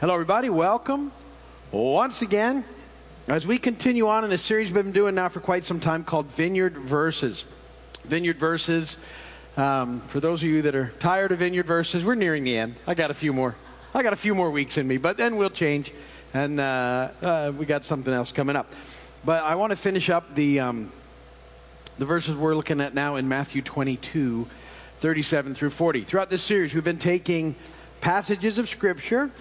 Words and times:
Hello, 0.00 0.14
everybody. 0.14 0.48
Welcome 0.48 1.10
once 1.72 2.22
again 2.22 2.64
as 3.26 3.48
we 3.48 3.58
continue 3.58 4.06
on 4.06 4.24
in 4.24 4.30
a 4.30 4.38
series 4.38 4.70
we've 4.70 4.84
been 4.84 4.92
doing 4.92 5.16
now 5.16 5.28
for 5.28 5.40
quite 5.40 5.64
some 5.64 5.80
time 5.80 6.04
called 6.04 6.26
Vineyard 6.26 6.78
Verses. 6.78 7.44
Vineyard 8.04 8.38
Verses. 8.38 8.96
Um, 9.56 9.98
for 10.02 10.20
those 10.20 10.40
of 10.40 10.48
you 10.50 10.62
that 10.62 10.76
are 10.76 10.92
tired 11.00 11.32
of 11.32 11.40
Vineyard 11.40 11.66
Verses, 11.66 12.04
we're 12.04 12.14
nearing 12.14 12.44
the 12.44 12.56
end. 12.56 12.76
I 12.86 12.94
got 12.94 13.10
a 13.10 13.14
few 13.14 13.32
more. 13.32 13.56
I 13.92 14.04
got 14.04 14.12
a 14.12 14.16
few 14.16 14.36
more 14.36 14.52
weeks 14.52 14.78
in 14.78 14.86
me, 14.86 14.98
but 14.98 15.16
then 15.16 15.34
we'll 15.34 15.50
change, 15.50 15.92
and 16.32 16.60
uh, 16.60 17.08
uh, 17.20 17.52
we 17.58 17.66
got 17.66 17.84
something 17.84 18.14
else 18.14 18.30
coming 18.30 18.54
up. 18.54 18.72
But 19.24 19.42
I 19.42 19.56
want 19.56 19.72
to 19.72 19.76
finish 19.76 20.10
up 20.10 20.32
the 20.32 20.60
um, 20.60 20.92
the 21.98 22.04
verses 22.04 22.36
we're 22.36 22.54
looking 22.54 22.80
at 22.80 22.94
now 22.94 23.16
in 23.16 23.26
Matthew 23.26 23.62
22, 23.62 24.46
37 24.98 25.56
through 25.56 25.70
40. 25.70 26.02
Throughout 26.02 26.30
this 26.30 26.44
series, 26.44 26.72
we've 26.72 26.84
been 26.84 26.98
taking 26.98 27.56
passages 28.00 28.58
of 28.58 28.68
Scripture 28.68 29.32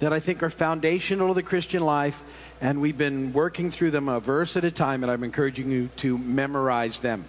that 0.00 0.12
I 0.12 0.20
think 0.20 0.42
are 0.42 0.50
foundational 0.50 1.28
to 1.28 1.34
the 1.34 1.42
Christian 1.42 1.82
life, 1.82 2.22
and 2.60 2.80
we've 2.80 2.98
been 2.98 3.32
working 3.32 3.70
through 3.70 3.92
them 3.92 4.08
a 4.08 4.20
verse 4.20 4.56
at 4.56 4.64
a 4.64 4.70
time, 4.70 5.02
and 5.02 5.10
I'm 5.10 5.24
encouraging 5.24 5.70
you 5.70 5.88
to 5.98 6.18
memorize 6.18 7.00
them. 7.00 7.24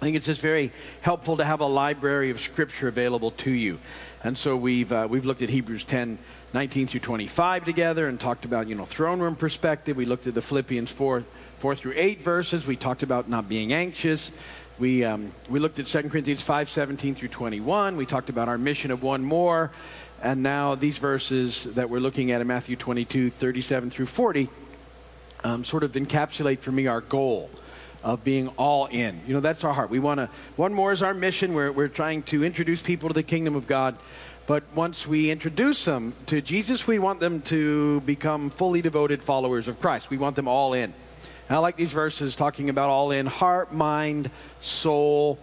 think 0.00 0.16
it's 0.16 0.26
just 0.26 0.42
very 0.42 0.72
helpful 1.00 1.36
to 1.38 1.44
have 1.44 1.60
a 1.60 1.66
library 1.66 2.30
of 2.30 2.38
Scripture 2.38 2.86
available 2.86 3.32
to 3.32 3.50
you. 3.50 3.78
And 4.22 4.38
so 4.38 4.56
we've, 4.56 4.92
uh, 4.92 5.08
we've 5.10 5.26
looked 5.26 5.42
at 5.42 5.48
Hebrews 5.48 5.84
10, 5.84 6.18
19 6.54 6.86
through 6.86 7.00
25 7.00 7.64
together 7.64 8.08
and 8.08 8.18
talked 8.18 8.44
about, 8.44 8.68
you 8.68 8.76
know, 8.76 8.84
throne 8.84 9.20
room 9.20 9.34
perspective. 9.34 9.96
We 9.96 10.06
looked 10.06 10.26
at 10.26 10.34
the 10.34 10.42
Philippians 10.42 10.90
4, 10.92 11.24
4 11.58 11.74
through 11.74 11.94
8 11.96 12.20
verses. 12.22 12.66
We 12.66 12.76
talked 12.76 13.02
about 13.02 13.28
not 13.28 13.48
being 13.48 13.72
anxious. 13.72 14.30
We, 14.78 15.02
um, 15.02 15.32
we 15.48 15.58
looked 15.58 15.80
at 15.80 15.86
2 15.86 16.08
Corinthians 16.08 16.42
5, 16.42 16.68
17 16.68 17.16
through 17.16 17.28
21. 17.28 17.96
We 17.96 18.06
talked 18.06 18.28
about 18.28 18.48
our 18.48 18.58
mission 18.58 18.92
of 18.92 19.02
one 19.02 19.24
more. 19.24 19.72
And 20.22 20.42
now 20.42 20.74
these 20.74 20.98
verses 20.98 21.64
that 21.74 21.90
we're 21.90 22.00
looking 22.00 22.32
at 22.32 22.40
in 22.40 22.46
Matthew 22.46 22.76
22, 22.76 23.30
37 23.30 23.90
through 23.90 24.06
40, 24.06 24.48
um, 25.44 25.64
sort 25.64 25.84
of 25.84 25.92
encapsulate 25.92 26.58
for 26.58 26.72
me 26.72 26.86
our 26.88 27.00
goal 27.00 27.50
of 28.02 28.24
being 28.24 28.48
all 28.56 28.86
in. 28.86 29.20
You 29.26 29.34
know, 29.34 29.40
that's 29.40 29.64
our 29.64 29.72
heart. 29.72 29.90
We 29.90 29.98
want 29.98 30.18
to, 30.18 30.28
one 30.56 30.74
more 30.74 30.92
is 30.92 31.02
our 31.02 31.14
mission. 31.14 31.54
We're, 31.54 31.70
we're 31.70 31.88
trying 31.88 32.22
to 32.24 32.44
introduce 32.44 32.82
people 32.82 33.08
to 33.08 33.14
the 33.14 33.22
kingdom 33.22 33.54
of 33.54 33.66
God. 33.66 33.96
But 34.46 34.64
once 34.74 35.06
we 35.06 35.30
introduce 35.30 35.84
them 35.84 36.14
to 36.26 36.40
Jesus, 36.40 36.86
we 36.86 36.98
want 36.98 37.20
them 37.20 37.42
to 37.42 38.00
become 38.00 38.50
fully 38.50 38.82
devoted 38.82 39.22
followers 39.22 39.68
of 39.68 39.80
Christ. 39.80 40.10
We 40.10 40.16
want 40.16 40.36
them 40.36 40.48
all 40.48 40.72
in. 40.72 40.94
And 41.48 41.56
I 41.56 41.58
like 41.58 41.76
these 41.76 41.92
verses 41.92 42.34
talking 42.34 42.70
about 42.70 42.90
all 42.90 43.10
in 43.10 43.26
heart, 43.26 43.72
mind, 43.72 44.30
soul, 44.60 45.38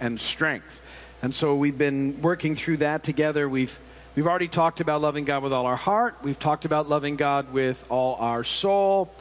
and 0.00 0.20
strength. 0.20 0.82
And 1.22 1.34
so 1.34 1.56
we've 1.56 1.78
been 1.78 2.20
working 2.22 2.56
through 2.56 2.78
that 2.78 3.02
together. 3.02 3.48
We've 3.48 3.78
We've 4.16 4.26
already 4.26 4.48
talked 4.48 4.80
about 4.80 5.02
loving 5.02 5.26
God 5.26 5.42
with 5.42 5.52
all 5.52 5.66
our 5.66 5.76
heart. 5.76 6.16
We've 6.22 6.38
talked 6.38 6.64
about 6.64 6.88
loving 6.88 7.16
God 7.16 7.52
with 7.52 7.84
all 7.90 8.14
our 8.14 8.44
soul. 8.44 9.12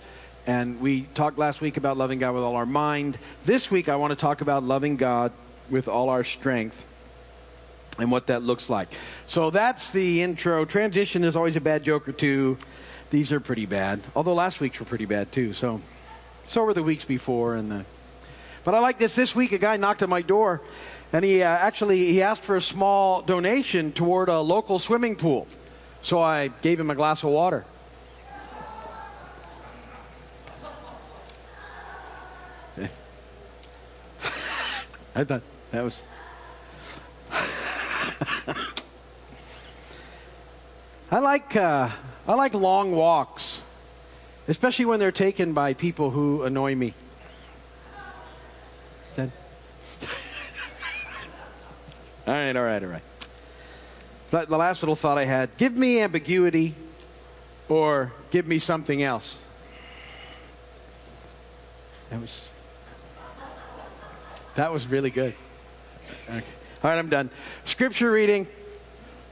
And 0.48 0.80
we 0.80 1.02
talked 1.02 1.38
last 1.38 1.60
week 1.60 1.76
about 1.76 1.98
loving 1.98 2.20
God 2.20 2.34
with 2.34 2.44
all 2.44 2.56
our 2.56 2.66
mind. 2.66 3.18
This 3.44 3.70
week, 3.70 3.90
I 3.90 3.98
want 3.98 4.12
to 4.12 4.16
talk 4.16 4.40
about 4.40 4.64
loving 4.64 4.96
God 4.96 5.34
with 5.70 5.90
all 5.90 6.08
our 6.08 6.24
strength 6.24 6.82
and 8.00 8.10
what 8.10 8.28
that 8.28 8.42
looks 8.42 8.70
like. 8.70 8.88
So 9.28 9.50
that's 9.50 9.92
the 9.92 10.22
intro. 10.22 10.64
Transition 10.64 11.26
is 11.26 11.36
always 11.36 11.58
a 11.58 11.62
bad 11.62 11.84
joke 11.84 12.08
or 12.08 12.14
two. 12.14 12.58
These 13.10 13.34
are 13.34 13.42
pretty 13.42 13.66
bad. 13.66 14.00
Although 14.16 14.34
last 14.34 14.62
week's 14.62 14.80
were 14.80 14.86
pretty 14.86 15.04
bad 15.04 15.30
too. 15.30 15.52
So, 15.52 15.82
so 16.46 16.64
were 16.64 16.74
the 16.74 16.84
weeks 16.84 17.04
before. 17.04 17.56
And 17.56 17.70
the, 17.70 17.86
but 18.64 18.74
I 18.74 18.80
like 18.80 18.98
this. 18.98 19.14
This 19.14 19.36
week, 19.36 19.52
a 19.52 19.58
guy 19.58 19.76
knocked 19.76 20.04
on 20.04 20.10
my 20.10 20.22
door 20.22 20.62
and 21.14 21.24
he 21.26 21.42
uh, 21.44 21.48
actually 21.48 22.12
he 22.12 22.22
asked 22.22 22.44
for 22.44 22.56
a 22.56 22.62
small 22.62 23.22
donation 23.22 23.92
toward 23.92 24.30
a 24.30 24.40
local 24.40 24.80
swimming 24.80 25.16
pool. 25.16 25.48
So 26.02 26.22
I 26.22 26.50
gave 26.62 26.80
him 26.80 26.90
a 26.90 26.96
glass 26.96 27.24
of 27.24 27.30
water. 27.30 27.66
I 35.16 35.24
thought 35.24 35.42
that 35.72 35.84
was. 35.84 36.02
I 41.12 41.20
like 41.20 41.56
uh, 41.56 41.90
I 42.28 42.34
like 42.34 42.54
long 42.54 42.92
walks, 42.92 43.62
especially 44.48 44.86
when 44.86 45.00
they're 45.00 45.12
taken 45.12 45.54
by 45.54 45.74
people 45.74 46.10
who 46.10 46.44
annoy 46.44 46.76
me. 46.76 46.94
All 52.28 52.34
right, 52.34 52.56
all 52.56 52.64
right, 52.64 52.84
all 52.84 52.90
right. 52.90 53.04
But 54.32 54.50
the 54.50 54.58
last 54.58 54.82
little 54.82 54.96
thought 54.96 55.18
I 55.18 55.26
had 55.26 55.56
give 55.58 55.76
me 55.76 56.02
ambiguity 56.02 56.74
or 57.70 58.12
give 58.32 58.48
me 58.48 58.60
something 58.60 59.04
else. 59.04 59.38
That 62.10 62.20
was 62.20 62.54
that 64.56 64.72
was 64.72 64.88
really 64.88 65.10
good. 65.10 65.36
Okay. 66.30 66.44
All 66.84 66.90
right, 66.90 66.98
I'm 66.98 67.10
done. 67.10 67.30
Scripture 67.64 68.12
reading, 68.12 68.48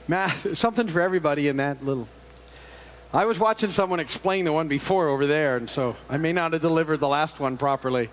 math, 0.07 0.57
something 0.57 0.87
for 0.87 1.01
everybody 1.01 1.47
in 1.47 1.57
that 1.57 1.83
little. 1.83 2.07
I 3.13 3.25
was 3.25 3.37
watching 3.37 3.69
someone 3.69 3.99
explain 3.99 4.45
the 4.45 4.53
one 4.53 4.67
before 4.67 5.07
over 5.07 5.27
there, 5.27 5.55
and 5.55 5.69
so 5.69 5.95
I 6.09 6.17
may 6.17 6.33
not 6.33 6.53
have 6.53 6.61
delivered 6.61 6.97
the 6.97 7.07
last 7.07 7.39
one 7.39 7.57
properly. 7.57 8.09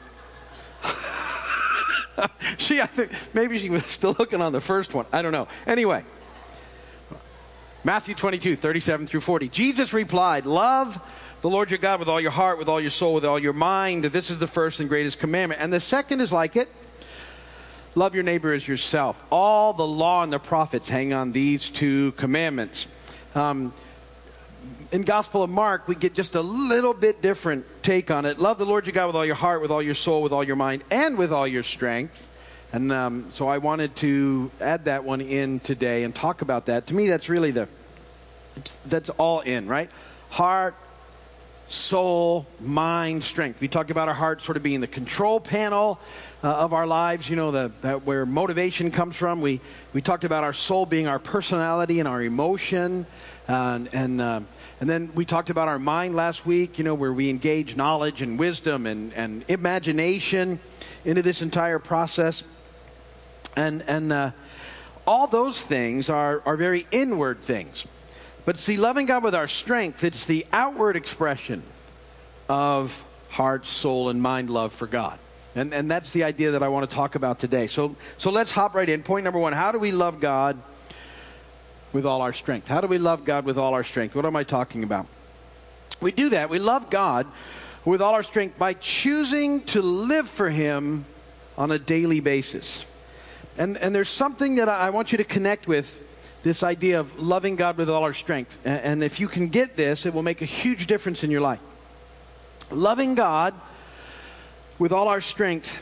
she, 2.58 2.80
I 2.80 2.86
think, 2.86 3.12
maybe 3.34 3.58
she 3.58 3.70
was 3.70 3.84
still 3.86 4.14
looking 4.18 4.40
on 4.42 4.52
the 4.52 4.60
first 4.60 4.94
one. 4.94 5.06
I 5.12 5.22
don't 5.22 5.32
know. 5.32 5.48
Anyway, 5.66 6.04
Matthew 7.84 8.14
22, 8.14 8.56
37 8.56 9.06
through 9.06 9.20
40. 9.20 9.48
Jesus 9.48 9.92
replied, 9.92 10.46
Love 10.46 11.00
the 11.40 11.48
Lord 11.48 11.70
your 11.70 11.78
God 11.78 11.98
with 11.98 12.08
all 12.08 12.20
your 12.20 12.30
heart, 12.30 12.58
with 12.58 12.68
all 12.68 12.80
your 12.80 12.90
soul, 12.90 13.14
with 13.14 13.24
all 13.24 13.38
your 13.38 13.54
mind. 13.54 14.04
This 14.04 14.30
is 14.30 14.38
the 14.38 14.46
first 14.46 14.80
and 14.80 14.88
greatest 14.88 15.18
commandment. 15.18 15.60
And 15.62 15.72
the 15.72 15.80
second 15.80 16.20
is 16.20 16.32
like 16.32 16.56
it 16.56 16.68
love 17.94 18.14
your 18.14 18.22
neighbor 18.22 18.52
as 18.52 18.66
yourself. 18.68 19.22
All 19.30 19.72
the 19.72 19.86
law 19.86 20.22
and 20.22 20.32
the 20.32 20.38
prophets 20.38 20.88
hang 20.88 21.12
on 21.12 21.32
these 21.32 21.70
two 21.70 22.12
commandments. 22.12 22.86
Um, 23.34 23.72
in 24.92 25.02
Gospel 25.02 25.42
of 25.42 25.50
Mark, 25.50 25.86
we 25.86 25.94
get 25.94 26.14
just 26.14 26.34
a 26.34 26.40
little 26.40 26.94
bit 26.94 27.22
different 27.22 27.64
take 27.82 28.10
on 28.10 28.26
it. 28.26 28.38
Love 28.38 28.58
the 28.58 28.66
Lord 28.66 28.86
your 28.86 28.92
God 28.92 29.06
with 29.06 29.16
all 29.16 29.24
your 29.24 29.36
heart, 29.36 29.62
with 29.62 29.70
all 29.70 29.82
your 29.82 29.94
soul, 29.94 30.22
with 30.22 30.32
all 30.32 30.42
your 30.42 30.56
mind, 30.56 30.82
and 30.90 31.16
with 31.16 31.32
all 31.32 31.46
your 31.46 31.62
strength. 31.62 32.26
And 32.72 32.92
um, 32.92 33.26
so 33.30 33.48
I 33.48 33.58
wanted 33.58 33.94
to 33.96 34.50
add 34.60 34.86
that 34.86 35.04
one 35.04 35.20
in 35.20 35.60
today 35.60 36.02
and 36.02 36.14
talk 36.14 36.42
about 36.42 36.66
that. 36.66 36.88
To 36.88 36.94
me, 36.94 37.08
that's 37.08 37.28
really 37.28 37.50
the, 37.52 37.68
that's 38.86 39.10
all 39.10 39.40
in, 39.40 39.68
right? 39.68 39.90
Heart, 40.30 40.74
soul, 41.68 42.46
mind, 42.60 43.22
strength. 43.22 43.60
We 43.60 43.68
talked 43.68 43.92
about 43.92 44.08
our 44.08 44.14
heart 44.14 44.42
sort 44.42 44.56
of 44.56 44.62
being 44.64 44.80
the 44.80 44.88
control 44.88 45.38
panel 45.38 46.00
uh, 46.42 46.48
of 46.48 46.72
our 46.72 46.86
lives, 46.86 47.30
you 47.30 47.36
know, 47.36 47.52
the, 47.52 47.72
that 47.82 48.04
where 48.04 48.26
motivation 48.26 48.90
comes 48.90 49.16
from. 49.16 49.40
We, 49.40 49.60
we 49.92 50.02
talked 50.02 50.24
about 50.24 50.42
our 50.42 50.52
soul 50.52 50.84
being 50.84 51.06
our 51.06 51.20
personality 51.20 52.00
and 52.00 52.08
our 52.08 52.22
emotion. 52.22 53.06
Uh, 53.48 53.52
and, 53.52 53.94
and 53.94 54.20
uh, 54.20 54.40
and 54.80 54.88
then 54.88 55.10
we 55.14 55.26
talked 55.26 55.50
about 55.50 55.68
our 55.68 55.78
mind 55.78 56.16
last 56.16 56.46
week, 56.46 56.78
you 56.78 56.84
know, 56.84 56.94
where 56.94 57.12
we 57.12 57.28
engage 57.28 57.76
knowledge 57.76 58.22
and 58.22 58.38
wisdom 58.38 58.86
and, 58.86 59.12
and 59.12 59.44
imagination 59.48 60.58
into 61.04 61.20
this 61.20 61.42
entire 61.42 61.78
process. 61.78 62.42
And, 63.54 63.82
and 63.82 64.10
uh, 64.10 64.30
all 65.06 65.26
those 65.26 65.60
things 65.60 66.08
are, 66.08 66.42
are 66.46 66.56
very 66.56 66.86
inward 66.90 67.40
things. 67.40 67.86
But 68.46 68.56
see, 68.56 68.78
loving 68.78 69.04
God 69.04 69.22
with 69.22 69.34
our 69.34 69.46
strength, 69.46 70.02
it's 70.02 70.24
the 70.24 70.46
outward 70.50 70.96
expression 70.96 71.62
of 72.48 73.04
heart, 73.28 73.66
soul, 73.66 74.08
and 74.08 74.22
mind 74.22 74.48
love 74.48 74.72
for 74.72 74.86
God. 74.86 75.18
And, 75.54 75.74
and 75.74 75.90
that's 75.90 76.12
the 76.12 76.24
idea 76.24 76.52
that 76.52 76.62
I 76.62 76.68
want 76.68 76.88
to 76.88 76.96
talk 76.96 77.16
about 77.16 77.38
today. 77.38 77.66
So, 77.66 77.96
so 78.16 78.30
let's 78.30 78.50
hop 78.50 78.74
right 78.74 78.88
in. 78.88 79.02
Point 79.02 79.24
number 79.24 79.38
one 79.38 79.52
How 79.52 79.72
do 79.72 79.78
we 79.78 79.92
love 79.92 80.20
God 80.20 80.56
with 81.92 82.06
all 82.06 82.22
our 82.22 82.32
strength. 82.32 82.68
How 82.68 82.80
do 82.80 82.86
we 82.86 82.98
love 82.98 83.24
God 83.24 83.44
with 83.44 83.58
all 83.58 83.74
our 83.74 83.84
strength? 83.84 84.14
What 84.14 84.24
am 84.24 84.36
I 84.36 84.44
talking 84.44 84.82
about? 84.82 85.06
We 86.00 86.12
do 86.12 86.30
that. 86.30 86.50
We 86.50 86.58
love 86.58 86.90
God 86.90 87.26
with 87.84 88.00
all 88.00 88.14
our 88.14 88.22
strength 88.22 88.58
by 88.58 88.74
choosing 88.74 89.62
to 89.64 89.82
live 89.82 90.28
for 90.28 90.50
Him 90.50 91.04
on 91.58 91.70
a 91.70 91.78
daily 91.78 92.20
basis. 92.20 92.84
And, 93.58 93.76
and 93.78 93.94
there's 93.94 94.08
something 94.08 94.56
that 94.56 94.68
I 94.68 94.90
want 94.90 95.12
you 95.12 95.18
to 95.18 95.24
connect 95.24 95.66
with 95.66 95.98
this 96.42 96.62
idea 96.62 97.00
of 97.00 97.20
loving 97.20 97.56
God 97.56 97.76
with 97.76 97.90
all 97.90 98.04
our 98.04 98.14
strength. 98.14 98.58
And, 98.64 98.80
and 98.80 99.04
if 99.04 99.20
you 99.20 99.28
can 99.28 99.48
get 99.48 99.76
this, 99.76 100.06
it 100.06 100.14
will 100.14 100.22
make 100.22 100.40
a 100.40 100.46
huge 100.46 100.86
difference 100.86 101.22
in 101.22 101.30
your 101.30 101.42
life. 101.42 101.60
Loving 102.70 103.14
God 103.14 103.54
with 104.78 104.92
all 104.92 105.08
our 105.08 105.20
strength 105.20 105.78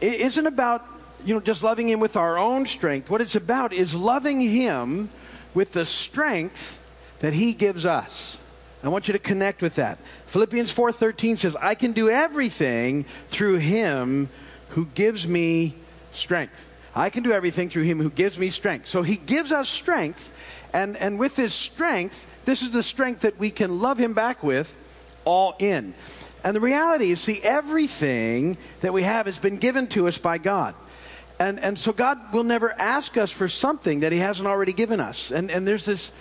isn't 0.00 0.46
about 0.46 0.84
you 1.24 1.34
know 1.34 1.40
just 1.40 1.62
loving 1.62 1.88
him 1.88 2.00
with 2.00 2.16
our 2.16 2.36
own 2.38 2.66
strength 2.66 3.10
what 3.10 3.20
it's 3.20 3.36
about 3.36 3.72
is 3.72 3.94
loving 3.94 4.40
him 4.40 5.08
with 5.54 5.72
the 5.72 5.84
strength 5.84 6.78
that 7.20 7.32
he 7.32 7.54
gives 7.54 7.86
us. 7.86 8.36
I 8.82 8.88
want 8.88 9.08
you 9.08 9.12
to 9.12 9.18
connect 9.18 9.62
with 9.62 9.76
that. 9.76 9.98
Philippians 10.26 10.70
4:13 10.70 11.38
says, 11.38 11.56
"I 11.56 11.74
can 11.74 11.92
do 11.92 12.10
everything 12.10 13.06
through 13.30 13.56
him 13.56 14.28
who 14.70 14.86
gives 14.94 15.26
me 15.26 15.74
strength." 16.12 16.66
I 16.94 17.10
can 17.10 17.22
do 17.22 17.32
everything 17.32 17.68
through 17.68 17.84
him 17.84 18.00
who 18.00 18.10
gives 18.10 18.38
me 18.38 18.50
strength. 18.50 18.88
So 18.88 19.02
he 19.02 19.16
gives 19.16 19.50
us 19.50 19.68
strength, 19.68 20.30
and, 20.72 20.96
and 20.96 21.18
with 21.18 21.34
his 21.34 21.52
strength, 21.52 22.26
this 22.44 22.62
is 22.62 22.70
the 22.70 22.82
strength 22.82 23.22
that 23.22 23.38
we 23.38 23.50
can 23.50 23.80
love 23.80 23.98
him 23.98 24.12
back 24.12 24.42
with 24.42 24.72
all 25.24 25.56
in. 25.58 25.94
And 26.44 26.54
the 26.54 26.60
reality 26.60 27.10
is, 27.10 27.20
see, 27.20 27.40
everything 27.42 28.58
that 28.80 28.92
we 28.92 29.02
have 29.02 29.26
has 29.26 29.38
been 29.38 29.56
given 29.56 29.86
to 29.88 30.06
us 30.06 30.18
by 30.18 30.38
God. 30.38 30.74
And, 31.38 31.58
and 31.58 31.78
so 31.78 31.92
God 31.92 32.32
will 32.32 32.44
never 32.44 32.72
ask 32.72 33.16
us 33.16 33.30
for 33.30 33.48
something 33.48 34.00
that 34.00 34.12
he 34.12 34.18
hasn't 34.18 34.46
already 34.46 34.72
given 34.72 35.00
us. 35.00 35.30
And, 35.30 35.50
and 35.50 35.66
there's 35.66 35.84
this, 35.84 36.12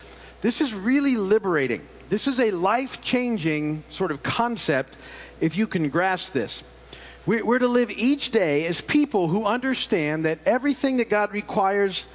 this 0.42 0.60
is 0.60 0.74
really 0.74 1.16
liberating. 1.16 1.82
This 2.10 2.28
is 2.28 2.40
a 2.40 2.52
life 2.52 3.02
changing 3.02 3.84
sort 3.90 4.12
of 4.12 4.24
concept 4.24 4.96
if 5.40 5.58
you 5.58 5.68
can 5.68 5.90
grasp 5.90 6.34
this. 6.34 6.64
We're 7.26 7.60
to 7.60 7.68
live 7.70 7.90
each 7.90 8.32
day 8.32 8.66
as 8.66 8.82
people 8.82 9.30
who 9.30 9.46
understand 9.46 10.26
that 10.26 10.40
everything 10.46 10.98
that 10.98 11.10
God 11.10 11.32
requires 11.32 12.06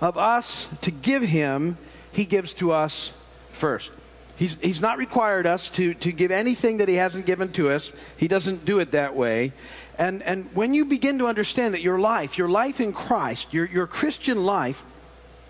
of 0.00 0.18
us 0.18 0.68
to 0.82 0.90
give 0.90 1.22
Him, 1.22 1.78
He 2.12 2.26
gives 2.26 2.52
to 2.54 2.72
us 2.72 3.10
first. 3.52 3.90
He's, 4.36 4.56
he's 4.60 4.80
not 4.80 4.98
required 4.98 5.46
us 5.46 5.70
to, 5.70 5.94
to 5.94 6.12
give 6.12 6.30
anything 6.30 6.76
that 6.76 6.88
He 6.88 6.96
hasn't 6.96 7.24
given 7.24 7.50
to 7.52 7.70
us. 7.70 7.90
He 8.18 8.28
doesn't 8.28 8.66
do 8.66 8.78
it 8.78 8.92
that 8.92 9.16
way. 9.16 9.52
And, 9.98 10.22
and 10.22 10.44
when 10.54 10.74
you 10.74 10.84
begin 10.84 11.18
to 11.18 11.26
understand 11.26 11.74
that 11.74 11.82
your 11.82 11.98
life, 11.98 12.38
your 12.38 12.48
life 12.48 12.80
in 12.80 12.92
Christ, 12.92 13.52
your, 13.52 13.66
your 13.66 13.88
Christian 13.88 14.44
life, 14.44 14.84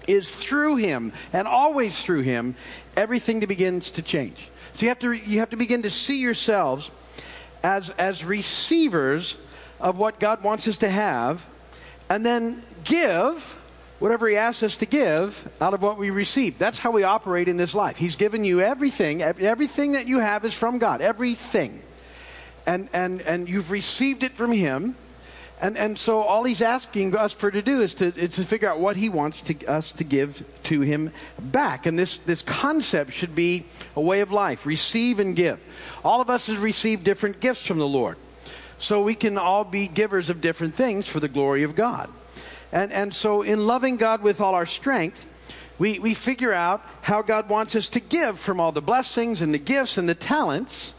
is 0.06 0.34
through 0.34 0.76
Him 0.76 1.12
and 1.34 1.46
always 1.46 2.02
through 2.02 2.22
Him, 2.22 2.56
everything 2.96 3.40
begins 3.40 3.90
to 3.92 4.02
change. 4.02 4.48
So 4.72 4.86
you 4.86 4.88
have 4.88 4.98
to, 5.00 5.12
you 5.12 5.40
have 5.40 5.50
to 5.50 5.56
begin 5.56 5.82
to 5.82 5.90
see 5.90 6.20
yourselves 6.20 6.90
as, 7.62 7.90
as 7.90 8.24
receivers 8.24 9.36
of 9.80 9.98
what 9.98 10.18
God 10.18 10.42
wants 10.42 10.66
us 10.66 10.78
to 10.78 10.88
have, 10.88 11.44
and 12.08 12.24
then 12.24 12.62
give 12.84 13.56
whatever 13.98 14.28
He 14.28 14.36
asks 14.36 14.62
us 14.62 14.76
to 14.78 14.86
give 14.86 15.50
out 15.60 15.74
of 15.74 15.82
what 15.82 15.98
we 15.98 16.08
receive. 16.08 16.56
That's 16.56 16.78
how 16.78 16.90
we 16.90 17.02
operate 17.02 17.48
in 17.48 17.58
this 17.58 17.74
life. 17.74 17.98
He's 17.98 18.16
given 18.16 18.44
you 18.44 18.60
everything. 18.60 19.22
Everything 19.22 19.92
that 19.92 20.06
you 20.06 20.20
have 20.20 20.44
is 20.44 20.54
from 20.54 20.78
God. 20.78 21.00
Everything. 21.02 21.82
And, 22.68 22.90
and, 22.92 23.22
and 23.22 23.48
you've 23.48 23.70
received 23.70 24.22
it 24.22 24.32
from 24.32 24.52
Him. 24.52 24.94
And, 25.60 25.76
and 25.76 25.98
so 25.98 26.20
all 26.20 26.44
he's 26.44 26.62
asking 26.62 27.16
us 27.16 27.32
for 27.32 27.50
to 27.50 27.62
do 27.62 27.80
is 27.80 27.94
to, 27.94 28.06
is 28.06 28.36
to 28.36 28.44
figure 28.44 28.68
out 28.68 28.78
what 28.78 28.96
he 28.96 29.08
wants 29.08 29.42
to, 29.42 29.66
us 29.66 29.90
to 29.92 30.04
give 30.04 30.44
to 30.64 30.82
him 30.82 31.10
back. 31.40 31.84
And 31.84 31.98
this, 31.98 32.18
this 32.18 32.42
concept 32.42 33.12
should 33.12 33.34
be 33.34 33.64
a 33.96 34.00
way 34.00 34.20
of 34.20 34.30
life 34.30 34.66
receive 34.66 35.18
and 35.18 35.34
give. 35.34 35.58
All 36.04 36.20
of 36.20 36.30
us 36.30 36.46
have 36.46 36.62
received 36.62 37.02
different 37.02 37.40
gifts 37.40 37.66
from 37.66 37.78
the 37.78 37.88
Lord. 37.88 38.18
So 38.78 39.02
we 39.02 39.16
can 39.16 39.36
all 39.36 39.64
be 39.64 39.88
givers 39.88 40.30
of 40.30 40.40
different 40.40 40.76
things 40.76 41.08
for 41.08 41.18
the 41.18 41.26
glory 41.26 41.64
of 41.64 41.74
God. 41.74 42.08
And, 42.70 42.92
and 42.92 43.12
so 43.12 43.42
in 43.42 43.66
loving 43.66 43.96
God 43.96 44.22
with 44.22 44.40
all 44.40 44.54
our 44.54 44.66
strength, 44.66 45.26
we, 45.80 45.98
we 45.98 46.14
figure 46.14 46.52
out 46.52 46.84
how 47.02 47.22
God 47.22 47.48
wants 47.48 47.74
us 47.74 47.88
to 47.90 48.00
give 48.00 48.38
from 48.38 48.60
all 48.60 48.70
the 48.70 48.80
blessings 48.80 49.42
and 49.42 49.52
the 49.52 49.58
gifts 49.58 49.98
and 49.98 50.08
the 50.08 50.14
talents 50.14 50.94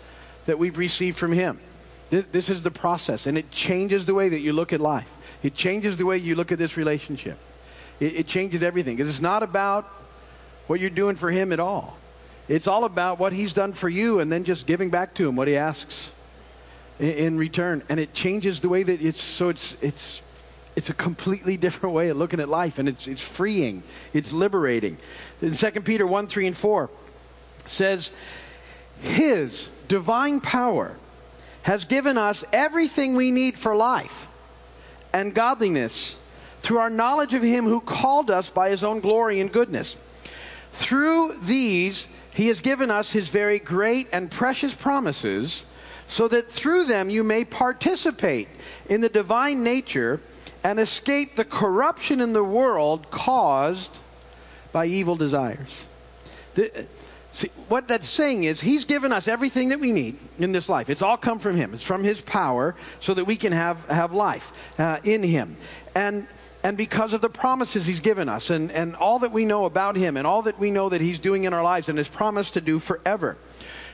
that 0.50 0.57
we've 0.57 0.80
received 0.80 1.16
from 1.16 1.31
him. 1.31 1.60
This, 2.10 2.25
this 2.25 2.50
is 2.50 2.63
the 2.63 2.72
process, 2.72 3.28
and 3.28 3.38
it 3.38 3.51
changes 3.51 4.07
the 4.07 4.16
way 4.16 4.30
that 4.30 4.40
you 4.40 4.51
look 4.51 4.74
at 4.74 4.80
life. 4.80 5.16
It 5.44 5.54
changes 5.54 5.98
the 5.98 6.07
way 6.07 6.18
you 6.18 6.34
look 6.34 6.51
at 6.51 6.57
this 6.57 6.75
relationship. 6.75 7.38
It, 8.00 8.16
it 8.16 8.28
changes 8.28 8.63
everything 8.63 8.98
because 8.98 9.12
it's 9.12 9.22
not 9.22 9.44
about 9.44 9.86
what 10.66 10.80
you're 10.80 10.90
doing 10.90 11.16
for 11.16 11.30
Him 11.30 11.54
at 11.54 11.60
all. 11.60 11.98
It's 12.48 12.66
all 12.66 12.84
about 12.84 13.19
what 13.19 13.31
He's 13.31 13.54
done 13.54 13.74
for 13.74 13.88
you 13.88 14.19
and 14.19 14.31
then 14.31 14.44
just 14.44 14.66
giving 14.66 14.90
back 14.90 15.13
to 15.16 15.28
Him 15.28 15.36
what 15.36 15.48
He 15.48 15.56
asks 15.56 16.12
in, 16.98 17.12
in 17.12 17.38
return. 17.38 17.84
And 17.88 18.00
it 18.00 18.16
changes 18.16 18.62
the 18.62 18.69
way 18.69 18.81
that 18.81 19.04
it's 19.04 19.22
so 19.22 19.50
it's 19.50 19.78
it's 19.84 20.24
it's 20.75 20.90
a 20.90 20.96
completely 20.96 21.57
different 21.57 21.94
way 21.94 22.10
of 22.10 22.18
looking 22.18 22.40
at 22.40 22.50
life, 22.50 22.80
and 22.80 22.90
it's 22.90 23.07
it's 23.07 23.22
freeing, 23.22 23.84
it's 24.13 24.34
liberating. 24.34 24.98
In 25.44 25.54
2 25.54 25.72
Peter 25.81 26.07
1, 26.07 26.25
3, 26.25 26.48
and 26.48 26.57
4 26.57 26.90
says, 27.68 28.12
His 29.01 29.69
divine 29.88 30.42
power 30.42 30.98
has 31.63 31.86
given 31.86 32.18
us 32.18 32.44
everything 32.51 33.16
we 33.16 33.31
need 33.31 33.57
for 33.57 33.75
life 33.75 34.28
and 35.13 35.34
godliness 35.34 36.18
through 36.62 36.78
our 36.80 36.90
knowledge 36.90 37.34
of 37.34 37.44
Him 37.44 37.66
who 37.66 37.81
called 37.81 38.30
us 38.30 38.50
by 38.50 38.69
His 38.69 38.84
own 38.84 39.00
glory 39.00 39.40
and 39.40 39.51
goodness. 39.51 39.96
Through 40.74 41.40
these, 41.42 42.07
He 42.34 42.48
has 42.48 42.62
given 42.62 42.92
us 42.92 43.12
His 43.12 43.30
very 43.30 43.60
great 43.60 44.07
and 44.12 44.30
precious 44.30 44.74
promises, 44.74 45.66
so 46.07 46.28
that 46.28 46.51
through 46.51 46.86
them 46.86 47.10
you 47.10 47.24
may 47.24 47.46
participate 47.46 48.48
in 48.88 49.01
the 49.01 49.10
divine 49.10 49.63
nature 49.63 50.22
and 50.63 50.80
escape 50.80 51.36
the 51.36 51.46
corruption 51.46 52.19
in 52.19 52.34
the 52.34 52.44
world 52.44 53.10
caused 53.12 53.96
by 54.72 54.86
evil 54.86 55.16
desires. 55.16 55.69
The, 56.56 56.86
See, 57.31 57.50
what 57.68 57.88
that's 57.88 58.10
saying 58.10 58.46
is 58.46 58.60
he's 58.60 58.86
given 58.86 59.12
us 59.14 59.28
everything 59.28 59.70
that 59.70 59.80
we 59.80 59.92
need 59.92 60.18
in 60.40 60.52
this 60.52 60.68
life. 60.68 60.90
It's 60.90 61.04
all 61.04 61.18
come 61.18 61.40
from 61.40 61.56
him. 61.56 61.74
It's 61.74 61.84
from 61.84 62.04
his 62.04 62.22
power 62.22 62.76
so 63.00 63.14
that 63.14 63.26
we 63.26 63.36
can 63.36 63.52
have, 63.52 63.86
have 63.86 64.14
life 64.14 64.52
uh, 64.80 65.00
in 65.04 65.22
him. 65.22 65.56
And, 65.94 66.26
and 66.64 66.76
because 66.76 67.14
of 67.14 67.22
the 67.22 67.30
promises 67.30 67.86
he's 67.86 68.00
given 68.00 68.30
us 68.30 68.50
and, 68.50 68.72
and 68.72 68.96
all 68.96 69.20
that 69.20 69.31
we 69.31 69.46
know 69.46 69.66
about 69.66 69.96
him 69.96 70.18
and 70.18 70.26
all 70.26 70.42
that 70.44 70.58
we 70.58 70.72
know 70.72 70.90
that 70.90 71.02
he's 71.02 71.20
doing 71.20 71.44
in 71.44 71.54
our 71.54 71.64
lives 71.64 71.88
and 71.88 72.00
has 72.00 72.08
promised 72.08 72.56
to 72.56 72.62
do 72.62 72.80
forever, 72.80 73.38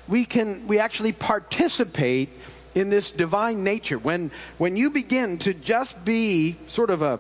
we 0.08 0.24
can 0.24 0.68
we 0.68 0.80
actually 0.80 1.12
participate 1.12 2.30
in 2.76 2.90
this 2.90 3.12
divine 3.12 3.64
nature. 3.64 3.98
When, 3.98 4.31
when 4.58 4.76
you 4.76 4.92
begin 4.92 5.40
to 5.40 5.54
just 5.54 6.04
be 6.06 6.58
sort 6.68 6.90
of 6.90 7.02
a, 7.02 7.20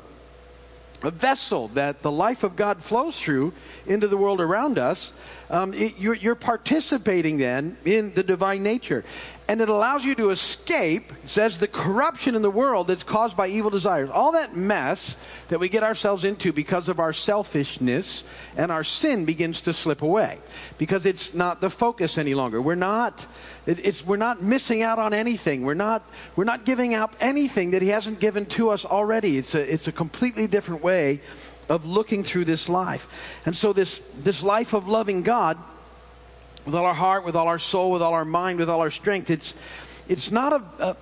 a 1.01 1.11
vessel 1.11 1.69
that 1.69 2.01
the 2.01 2.11
life 2.11 2.43
of 2.43 2.55
God 2.55 2.83
flows 2.83 3.19
through 3.19 3.53
into 3.87 4.07
the 4.07 4.17
world 4.17 4.41
around 4.41 4.77
us, 4.77 5.13
um, 5.49 5.73
it, 5.73 5.97
you're, 5.97 6.15
you're 6.15 6.35
participating 6.35 7.37
then 7.37 7.77
in 7.85 8.13
the 8.13 8.23
divine 8.23 8.63
nature. 8.63 9.03
And 9.47 9.61
it 9.61 9.69
allows 9.69 10.03
you 10.03 10.15
to 10.15 10.31
escape, 10.31 11.13
says, 11.25 11.59
the 11.59 11.67
corruption 11.67 12.33
in 12.33 12.41
the 12.41 12.49
world 12.49 12.87
that's 12.87 13.03
caused 13.03 13.37
by 13.37 13.47
evil 13.47 13.69
desires. 13.69 14.09
All 14.09 14.31
that 14.31 14.55
mess 14.55 15.15
that 15.49 15.59
we 15.59 15.69
get 15.69 15.83
ourselves 15.83 16.23
into 16.23 16.51
because 16.51 16.89
of 16.89 16.99
our 16.99 17.13
selfishness 17.13 18.23
and 18.57 18.71
our 18.71 18.83
sin 18.83 19.25
begins 19.25 19.61
to 19.61 19.73
slip 19.73 20.01
away 20.01 20.39
because 20.79 21.05
it's 21.05 21.35
not 21.35 21.61
the 21.61 21.69
focus 21.69 22.17
any 22.17 22.33
longer. 22.33 22.59
We're 22.59 22.73
not, 22.73 23.27
it, 23.67 23.85
it's, 23.85 24.03
we're 24.03 24.17
not 24.17 24.41
missing 24.41 24.81
out 24.81 24.97
on 24.97 25.13
anything. 25.13 25.61
We're 25.61 25.75
not, 25.75 26.01
we're 26.35 26.43
not 26.43 26.65
giving 26.65 26.95
up 26.95 27.15
anything 27.19 27.71
that 27.71 27.83
He 27.83 27.89
hasn't 27.89 28.19
given 28.19 28.47
to 28.47 28.71
us 28.71 28.83
already. 28.83 29.37
It's 29.37 29.53
a, 29.53 29.61
it's 29.71 29.87
a 29.87 29.91
completely 29.91 30.47
different 30.47 30.83
way 30.83 31.21
of 31.69 31.85
looking 31.85 32.23
through 32.23 32.45
this 32.45 32.69
life. 32.69 33.07
And 33.45 33.55
so, 33.55 33.73
this, 33.73 33.99
this 34.17 34.43
life 34.43 34.73
of 34.73 34.87
loving 34.87 35.23
God 35.23 35.57
with 36.65 36.75
all 36.75 36.85
our 36.85 36.93
heart, 36.93 37.25
with 37.25 37.35
all 37.35 37.47
our 37.47 37.59
soul, 37.59 37.91
with 37.91 38.01
all 38.01 38.13
our 38.13 38.25
mind, 38.25 38.59
with 38.59 38.69
all 38.69 38.81
our 38.81 38.89
strength, 38.89 39.29
it's, 39.29 39.53
it's 40.07 40.31
not 40.31 40.53
a, 40.53 40.83
a, 40.83 40.95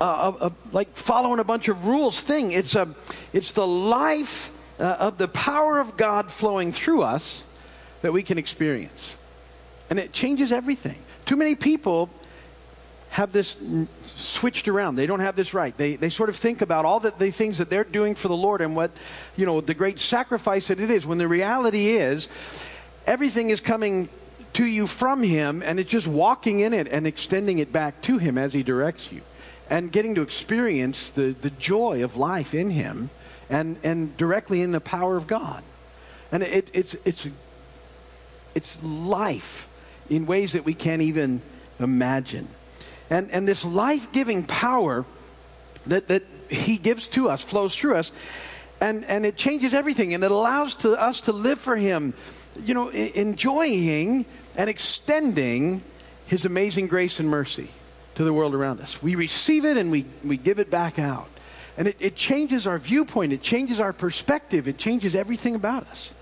a, 0.00 0.34
a 0.40 0.52
like 0.72 0.94
following 0.94 1.40
a 1.40 1.44
bunch 1.44 1.68
of 1.68 1.86
rules 1.86 2.20
thing. 2.20 2.52
It's, 2.52 2.74
a, 2.74 2.94
it's 3.32 3.52
the 3.52 3.66
life 3.66 4.50
uh, 4.78 4.84
of 4.84 5.18
the 5.18 5.28
power 5.28 5.78
of 5.78 5.96
God 5.96 6.30
flowing 6.30 6.72
through 6.72 7.02
us 7.02 7.44
that 8.02 8.12
we 8.12 8.22
can 8.22 8.38
experience. 8.38 9.14
And 9.88 9.98
it 9.98 10.12
changes 10.12 10.52
everything. 10.52 10.98
Too 11.24 11.36
many 11.36 11.54
people 11.54 12.10
have 13.16 13.32
this 13.32 13.56
switched 14.04 14.68
around. 14.68 14.96
They 14.96 15.06
don't 15.06 15.20
have 15.20 15.36
this 15.36 15.54
right. 15.54 15.74
They, 15.74 15.96
they 15.96 16.10
sort 16.10 16.28
of 16.28 16.36
think 16.36 16.60
about 16.60 16.84
all 16.84 17.00
the, 17.00 17.12
the 17.12 17.30
things 17.30 17.56
that 17.56 17.70
they're 17.70 17.82
doing 17.82 18.14
for 18.14 18.28
the 18.28 18.36
Lord 18.36 18.60
and 18.60 18.76
what, 18.76 18.90
you 19.38 19.46
know, 19.46 19.62
the 19.62 19.72
great 19.72 19.98
sacrifice 19.98 20.68
that 20.68 20.80
it 20.80 20.90
is. 20.90 21.06
When 21.06 21.16
the 21.16 21.26
reality 21.26 21.88
is, 21.88 22.28
everything 23.06 23.48
is 23.48 23.62
coming 23.62 24.10
to 24.52 24.66
you 24.66 24.86
from 24.86 25.22
Him 25.22 25.62
and 25.62 25.80
it's 25.80 25.90
just 25.90 26.06
walking 26.06 26.60
in 26.60 26.74
it 26.74 26.88
and 26.88 27.06
extending 27.06 27.58
it 27.58 27.72
back 27.72 28.02
to 28.02 28.18
Him 28.18 28.36
as 28.36 28.52
He 28.52 28.62
directs 28.62 29.10
you. 29.10 29.22
And 29.70 29.90
getting 29.90 30.14
to 30.16 30.20
experience 30.20 31.08
the, 31.08 31.30
the 31.30 31.48
joy 31.48 32.04
of 32.04 32.18
life 32.18 32.52
in 32.52 32.68
Him 32.68 33.08
and, 33.48 33.78
and 33.82 34.14
directly 34.18 34.60
in 34.60 34.72
the 34.72 34.80
power 34.80 35.16
of 35.16 35.26
God. 35.26 35.62
And 36.30 36.42
it, 36.42 36.70
it's, 36.74 36.92
it's, 37.06 37.26
it's 38.54 38.84
life 38.84 39.66
in 40.10 40.26
ways 40.26 40.52
that 40.52 40.66
we 40.66 40.74
can't 40.74 41.00
even 41.00 41.40
imagine. 41.80 42.48
And, 43.10 43.30
and 43.30 43.46
this 43.46 43.64
life 43.64 44.10
giving 44.12 44.44
power 44.44 45.04
that, 45.86 46.08
that 46.08 46.24
He 46.50 46.76
gives 46.76 47.08
to 47.08 47.28
us 47.28 47.42
flows 47.42 47.76
through 47.76 47.96
us, 47.96 48.12
and, 48.80 49.04
and 49.04 49.24
it 49.24 49.36
changes 49.36 49.74
everything, 49.74 50.12
and 50.12 50.22
it 50.24 50.30
allows 50.30 50.74
to 50.76 50.92
us 50.92 51.22
to 51.22 51.32
live 51.32 51.58
for 51.58 51.76
Him, 51.76 52.14
you 52.64 52.74
know, 52.74 52.88
enjoying 52.88 54.24
and 54.56 54.68
extending 54.68 55.82
His 56.26 56.44
amazing 56.44 56.88
grace 56.88 57.20
and 57.20 57.28
mercy 57.28 57.68
to 58.16 58.24
the 58.24 58.32
world 58.32 58.54
around 58.54 58.80
us. 58.80 59.02
We 59.02 59.14
receive 59.14 59.64
it 59.64 59.76
and 59.76 59.90
we, 59.90 60.06
we 60.24 60.36
give 60.36 60.58
it 60.58 60.70
back 60.70 60.98
out. 60.98 61.28
And 61.78 61.88
it, 61.88 61.96
it 62.00 62.16
changes 62.16 62.66
our 62.66 62.78
viewpoint, 62.78 63.32
it 63.32 63.42
changes 63.42 63.80
our 63.80 63.92
perspective, 63.92 64.66
it 64.66 64.78
changes 64.78 65.14
everything 65.14 65.54
about 65.54 65.86
us. 65.88 66.12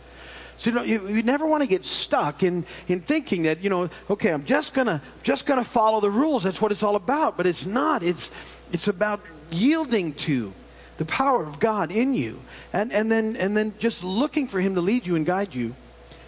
So 0.57 0.71
you, 0.71 0.77
know, 0.77 0.83
you, 0.83 1.09
you, 1.09 1.23
never 1.23 1.47
want 1.47 1.63
to 1.63 1.67
get 1.67 1.85
stuck 1.85 2.43
in, 2.43 2.65
in 2.87 3.01
thinking 3.01 3.43
that, 3.43 3.63
you 3.63 3.71
know, 3.71 3.91
okay, 4.09 4.33
I'm 4.33 4.45
just 4.45 4.73
gonna 4.73 5.03
just 5.23 5.47
gonna 5.47 5.65
follow 5.65 6.01
the 6.01 6.11
rules. 6.11 6.45
That's 6.45 6.61
what 6.61 6.71
it's 6.71 6.83
all 6.83 6.95
about. 6.97 7.37
But 7.37 7.47
it's 7.47 7.67
not. 7.67 8.03
It's 8.03 8.31
it's 8.73 8.89
about 8.89 9.21
yielding 9.51 10.15
to 10.15 10.53
the 10.97 11.05
power 11.05 11.43
of 11.43 11.59
God 11.59 11.91
in 11.91 12.15
you, 12.15 12.41
and, 12.73 12.93
and, 12.93 13.11
then, 13.11 13.37
and 13.37 13.57
then 13.57 13.75
just 13.79 14.05
looking 14.05 14.47
for 14.47 14.61
Him 14.61 14.75
to 14.77 14.81
lead 14.81 15.07
you 15.07 15.17
and 15.17 15.27
guide 15.27 15.55
you 15.55 15.75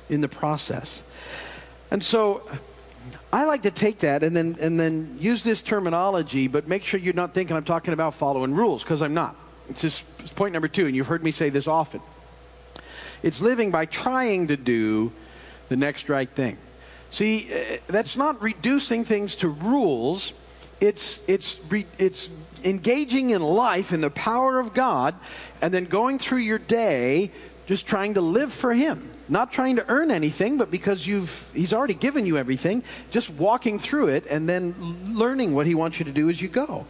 in 0.09 0.21
the 0.21 0.29
process. 0.29 1.03
And 1.91 2.03
so 2.03 2.43
I 3.33 3.45
like 3.45 3.63
to 3.63 3.71
take 3.71 4.01
that 4.01 4.25
and 4.25 4.35
then, 4.35 4.57
and 4.61 4.79
then 4.79 5.19
use 5.21 5.43
this 5.43 5.63
terminology, 5.63 6.49
but 6.49 6.67
make 6.67 6.85
sure 6.85 6.99
you're 6.99 7.15
not 7.15 7.35
thinking 7.35 7.57
I'm 7.57 7.65
talking 7.65 7.93
about 7.93 8.15
following 8.15 8.55
rules, 8.55 8.83
because 8.83 9.03
I'm 9.03 9.15
not. 9.15 9.37
It's 9.69 9.83
just 9.83 10.05
it's 10.21 10.33
point 10.33 10.53
number 10.53 10.69
two, 10.69 10.87
and 10.87 10.95
you've 10.95 11.07
heard 11.07 11.23
me 11.23 11.31
say 11.31 11.49
this 11.49 11.67
often. 11.67 12.01
It's 13.27 13.41
living 13.41 13.73
by 13.73 13.87
trying 13.87 14.47
to 14.47 14.57
do 14.57 15.11
the 15.69 15.77
next 15.77 16.09
right 16.09 16.31
thing. 16.31 16.57
See, 17.11 17.49
uh, 17.53 17.79
that's 17.89 18.17
not 18.17 18.41
reducing 18.41 19.05
things 19.05 19.35
to 19.37 19.49
rules. 19.49 20.33
It's, 20.81 21.29
it's, 21.29 21.59
it's 21.99 22.31
engaging 22.63 23.31
in 23.31 23.43
life 23.43 23.93
in 23.93 24.01
the 24.01 24.11
power 24.11 24.61
of 24.61 24.75
God 24.75 25.17
and 25.61 25.75
then 25.75 25.87
going 25.87 26.21
through 26.21 26.39
your 26.39 26.61
day 26.61 27.33
just 27.67 27.89
trying 27.89 28.15
to 28.15 28.21
live 28.21 28.53
for 28.53 28.73
Him. 28.73 29.11
Not 29.29 29.53
trying 29.53 29.75
to 29.75 29.85
earn 29.89 30.13
anything, 30.13 30.57
but 30.57 30.71
because 30.71 31.05
you've, 31.05 31.51
He's 31.53 31.73
already 31.73 31.95
given 31.95 32.27
you 32.27 32.39
everything, 32.39 32.85
just 33.11 33.29
walking 33.29 33.81
through 33.81 34.07
it 34.11 34.25
and 34.31 34.49
then 34.49 35.17
learning 35.19 35.53
what 35.53 35.67
He 35.67 35.75
wants 35.75 35.99
you 35.99 36.05
to 36.05 36.13
do 36.13 36.31
as 36.31 36.41
you 36.41 36.47
go. 36.47 36.87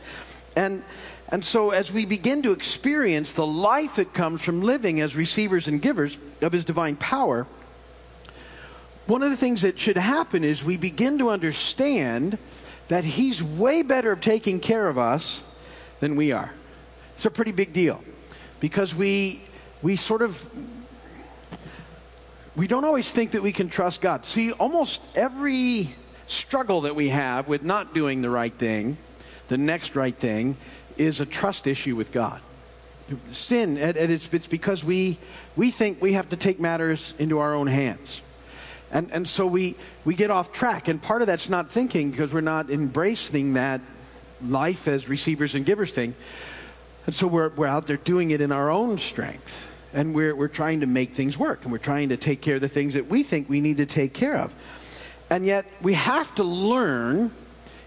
And, 0.55 0.83
and 1.29 1.45
so, 1.45 1.71
as 1.71 1.91
we 1.91 2.07
begin 2.07 2.43
to 2.43 2.53
experience 2.53 3.33
the 3.33 3.47
life 3.47 3.97
that 3.97 4.15
comes 4.15 4.43
from 4.43 4.63
living 4.63 5.01
as 5.01 5.17
receivers 5.17 5.67
and 5.67 5.83
givers 5.83 6.17
of 6.41 6.53
His 6.53 6.65
divine 6.65 6.97
power, 6.97 7.47
one 9.07 9.23
of 9.23 9.31
the 9.31 9.37
things 9.37 9.63
that 9.63 9.79
should 9.79 9.97
happen 9.97 10.45
is 10.45 10.63
we 10.63 10.77
begin 10.77 11.19
to 11.19 11.31
understand 11.31 12.39
that 12.89 13.05
He's 13.05 13.43
way 13.43 13.83
better 13.83 14.13
at 14.13 14.23
taking 14.23 14.61
care 14.61 14.89
of 14.89 14.99
us 14.99 15.43
than 15.99 16.15
we 16.15 16.31
are. 16.31 16.53
It's 17.15 17.27
a 17.27 17.31
pretty 17.31 17.53
big 17.53 17.73
deal 17.73 18.03
because 18.61 18.95
we, 18.95 19.41
we 19.83 19.97
sort 19.97 20.23
of 20.23 20.49
we 22.55 22.67
don't 22.67 22.87
always 22.87 23.11
think 23.13 23.33
that 23.33 23.43
we 23.43 23.53
can 23.53 23.69
trust 23.69 24.01
God. 24.01 24.25
See, 24.25 24.51
almost 24.53 25.03
every 25.15 25.95
struggle 26.27 26.83
that 26.83 26.97
we 26.97 27.11
have 27.11 27.49
with 27.49 27.63
not 27.63 27.93
doing 27.93 28.23
the 28.23 28.31
right 28.31 28.53
thing, 28.53 28.97
the 29.49 29.59
next 29.59 29.95
right 29.95 30.17
thing, 30.17 30.57
is 30.97 31.21
a 31.21 31.27
trust 31.27 31.67
issue 31.67 31.97
with 31.97 32.13
God. 32.13 32.41
Sin, 33.31 33.79
and 33.79 33.97
it's, 33.97 34.33
it's 34.33 34.47
because 34.47 34.83
we, 34.83 35.19
we 35.55 35.71
think 35.71 36.03
we 36.03 36.15
have 36.15 36.29
to 36.31 36.37
take 36.37 36.59
matters 36.59 37.15
into 37.19 37.39
our 37.39 37.55
own 37.55 37.69
hands. 37.69 38.21
And, 38.91 39.11
and 39.13 39.29
so 39.29 39.47
we, 39.47 39.77
we 40.05 40.15
get 40.15 40.31
off 40.31 40.53
track. 40.53 40.89
And 40.89 41.01
part 41.01 41.23
of 41.23 41.27
that's 41.27 41.49
not 41.49 41.71
thinking 41.71 42.11
because 42.11 42.33
we're 42.33 42.41
not 42.41 42.71
embracing 42.71 43.55
that 43.55 43.81
life 44.43 44.89
as 44.89 45.09
receivers 45.09 45.55
and 45.55 45.65
givers 45.65 45.93
thing. 45.93 46.15
And 47.07 47.15
so 47.15 47.27
we're, 47.27 47.51
we're 47.51 47.67
out 47.67 47.87
there 47.87 47.97
doing 47.97 48.31
it 48.31 48.41
in 48.41 48.53
our 48.53 48.71
own 48.71 48.99
strength. 48.99 49.71
And 49.95 50.15
we're, 50.15 50.35
we're 50.35 50.49
trying 50.49 50.81
to 50.81 50.87
make 50.87 51.15
things 51.15 51.39
work. 51.39 51.63
And 51.63 51.73
we're 51.73 51.79
trying 51.79 52.11
to 52.11 52.17
take 52.17 52.41
care 52.41 52.57
of 52.57 52.61
the 52.61 52.69
things 52.69 52.95
that 52.95 53.07
we 53.07 53.23
think 53.23 53.49
we 53.49 53.61
need 53.61 53.77
to 53.79 53.87
take 53.87 54.13
care 54.13 54.37
of. 54.37 54.55
And 55.31 55.47
yet 55.47 55.67
we 55.81 55.95
have 55.95 56.35
to 56.37 56.45
learn 56.45 57.31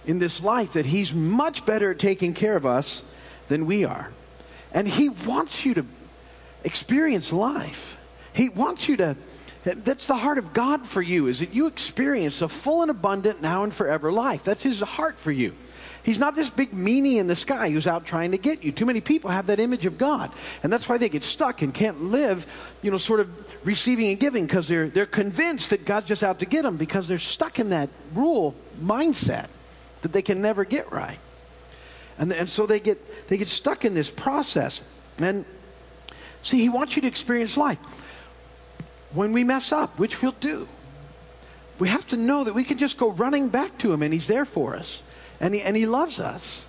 in 0.10 0.18
this 0.18 0.42
life 0.42 0.74
that 0.74 0.88
He's 0.88 1.13
much 1.13 1.68
better 1.68 1.92
at 1.92 2.00
taking 2.00 2.34
care 2.34 2.56
of 2.56 2.66
us 2.66 3.04
than 3.48 3.68
we 3.68 3.86
are. 3.86 4.10
And 4.74 4.88
He 4.88 5.08
wants 5.08 5.63
you 5.63 5.75
to 5.75 5.86
experience 6.63 7.32
life. 7.32 7.96
He 8.34 8.50
wants 8.50 8.89
you 8.89 8.98
to 8.98 9.16
that's 9.63 10.08
the 10.08 10.16
heart 10.16 10.38
of 10.38 10.54
God 10.54 10.88
for 10.88 11.01
you, 11.01 11.28
is 11.28 11.42
that 11.42 11.54
you 11.54 11.68
experience 11.68 12.42
a 12.42 12.48
full 12.48 12.82
and 12.82 12.89
abundant 12.89 13.42
now 13.42 13.63
and 13.63 13.74
forever 13.74 14.12
life. 14.12 14.44
That's 14.44 14.63
his 14.63 14.80
heart 14.80 15.20
for 15.20 15.34
you. 15.34 15.54
He's 16.01 16.18
not 16.18 16.34
this 16.34 16.50
big 16.50 16.72
meanie 16.72 17.18
in 17.18 17.28
the 17.28 17.36
sky 17.36 17.70
who's 17.70 17.86
out 17.86 18.06
trying 18.06 18.32
to 18.32 18.38
get 18.38 18.63
you. 18.63 18.72
Too 18.72 18.86
many 18.86 19.01
people 19.01 19.30
have 19.30 19.48
that 19.48 19.60
image 19.60 19.86
of 19.86 19.98
God. 19.98 20.32
And 20.63 20.72
that's 20.72 20.88
why 20.88 20.98
they 20.98 21.10
get 21.10 21.24
stuck 21.24 21.62
and 21.62 21.74
can't 21.74 22.01
live, 22.04 22.48
you 22.82 22.89
know, 22.89 22.98
sort 22.98 23.20
of 23.20 23.30
receiving 23.66 24.08
and 24.08 24.20
giving 24.20 24.46
because 24.46 24.70
they're, 24.70 24.88
they're 24.88 25.06
convinced 25.06 25.72
that 25.72 25.84
God's 25.86 26.08
just 26.08 26.24
out 26.24 26.39
to 26.39 26.46
get 26.46 26.63
them 26.63 26.78
because 26.78 27.10
they're 27.10 27.20
stuck 27.20 27.60
in 27.60 27.72
that 27.72 27.89
rule 28.16 28.56
mindset 28.82 29.50
that 30.01 30.12
they 30.12 30.22
can 30.22 30.41
never 30.41 30.65
get 30.65 30.91
right. 30.91 31.20
And, 32.18 32.32
and 32.34 32.50
so 32.50 32.65
they 32.65 32.79
get, 32.79 33.27
they 33.29 33.38
get 33.38 33.48
stuck 33.48 33.86
in 33.86 33.94
this 33.94 34.10
process. 34.10 34.82
And 35.20 35.46
see, 36.44 36.60
he 36.60 36.70
wants 36.70 36.96
you 36.96 37.01
to 37.03 37.08
experience 37.08 37.58
life 37.58 37.79
when 39.13 39.34
we 39.34 39.44
mess 39.44 39.72
up, 39.72 39.98
which 39.98 40.22
we'll 40.22 40.32
do, 40.34 40.68
we 41.79 41.88
have 41.88 42.06
to 42.08 42.18
know 42.18 42.44
that 42.44 42.53
we 42.53 42.63
can 42.63 42.77
just 42.77 42.98
go 42.98 43.12
running 43.12 43.50
back 43.50 43.77
to 43.79 43.91
Him 43.91 44.03
and 44.03 44.13
He's 44.13 44.27
there 44.27 44.46
for 44.46 44.75
us. 44.75 45.01
And 45.39 45.56
He, 45.56 45.62
and 45.62 45.75
he 45.75 45.86
loves 45.86 46.20
us. 46.20 46.63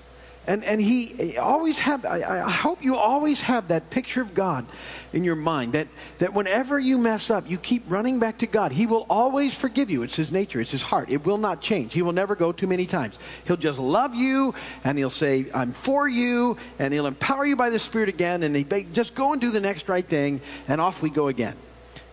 And, 0.50 0.64
and 0.64 0.80
he 0.80 1.38
always 1.38 1.78
have, 1.78 2.04
I, 2.04 2.44
I, 2.44 2.50
hope 2.50 2.82
you 2.82 2.96
always 2.96 3.40
have 3.42 3.68
that 3.68 3.88
picture 3.88 4.20
of 4.20 4.34
God 4.34 4.66
in 5.12 5.22
your 5.22 5.36
mind. 5.36 5.74
That, 5.74 5.86
that 6.18 6.34
whenever 6.34 6.76
you 6.76 6.98
mess 6.98 7.30
up, 7.30 7.48
you 7.48 7.56
keep 7.56 7.84
running 7.86 8.18
back 8.18 8.38
to 8.38 8.48
God. 8.48 8.72
He 8.72 8.84
will 8.86 9.06
always 9.08 9.54
forgive 9.54 9.90
you. 9.90 10.02
It's 10.02 10.16
his 10.16 10.32
nature, 10.32 10.60
it's 10.60 10.72
his 10.72 10.82
heart. 10.82 11.08
It 11.08 11.24
will 11.24 11.38
not 11.38 11.60
change. 11.60 11.92
He 11.92 12.02
will 12.02 12.12
never 12.12 12.34
go 12.34 12.50
too 12.50 12.66
many 12.66 12.84
times. 12.84 13.16
He'll 13.46 13.56
just 13.56 13.78
love 13.78 14.16
you 14.16 14.56
and 14.82 14.98
he'll 14.98 15.08
say, 15.08 15.46
I'm 15.54 15.70
for 15.70 16.08
you, 16.08 16.56
and 16.80 16.92
he'll 16.92 17.06
empower 17.06 17.46
you 17.46 17.54
by 17.54 17.70
the 17.70 17.78
Spirit 17.78 18.08
again, 18.08 18.42
and 18.42 18.56
he 18.56 18.64
just 18.92 19.14
go 19.14 19.30
and 19.30 19.40
do 19.40 19.52
the 19.52 19.60
next 19.60 19.88
right 19.88 20.04
thing, 20.04 20.40
and 20.66 20.80
off 20.80 21.00
we 21.00 21.10
go 21.10 21.28
again. 21.28 21.54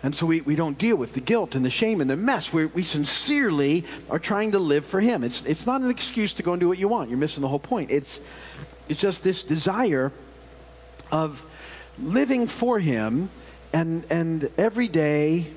And 0.08 0.16
so 0.16 0.26
we, 0.26 0.40
we 0.40 0.56
don't 0.56 0.78
deal 0.78 0.96
with 0.96 1.16
the 1.16 1.20
guilt 1.20 1.54
and 1.54 1.66
the 1.66 1.70
shame 1.70 2.00
and 2.00 2.10
the 2.10 2.16
mess. 2.16 2.54
we 2.54 2.68
we 2.68 2.84
sincerely 2.84 3.84
are 4.10 4.20
trying 4.20 4.54
to 4.54 4.58
live 4.58 4.86
for 4.86 5.02
Him. 5.02 5.22
It's, 5.22 5.44
it's 5.44 5.66
not 5.66 5.82
an 5.82 5.90
excuse 5.90 6.32
to 6.36 6.44
go 6.44 6.54
and 6.54 6.62
do 6.62 6.70
what 6.70 6.78
you 6.78 6.88
want. 6.88 7.10
You're 7.10 7.20
missing 7.20 7.42
the 7.42 7.50
whole 7.50 7.60
point. 7.60 7.92
It's, 7.92 8.22
it's 8.88 9.02
just 9.02 9.22
this 9.22 9.44
desire 9.44 10.14
of 11.12 11.46
living 12.02 12.48
for 12.48 12.80
Him 12.80 13.30
and, 13.74 14.06
and 14.10 14.50
every 14.58 14.88
day 14.88 15.48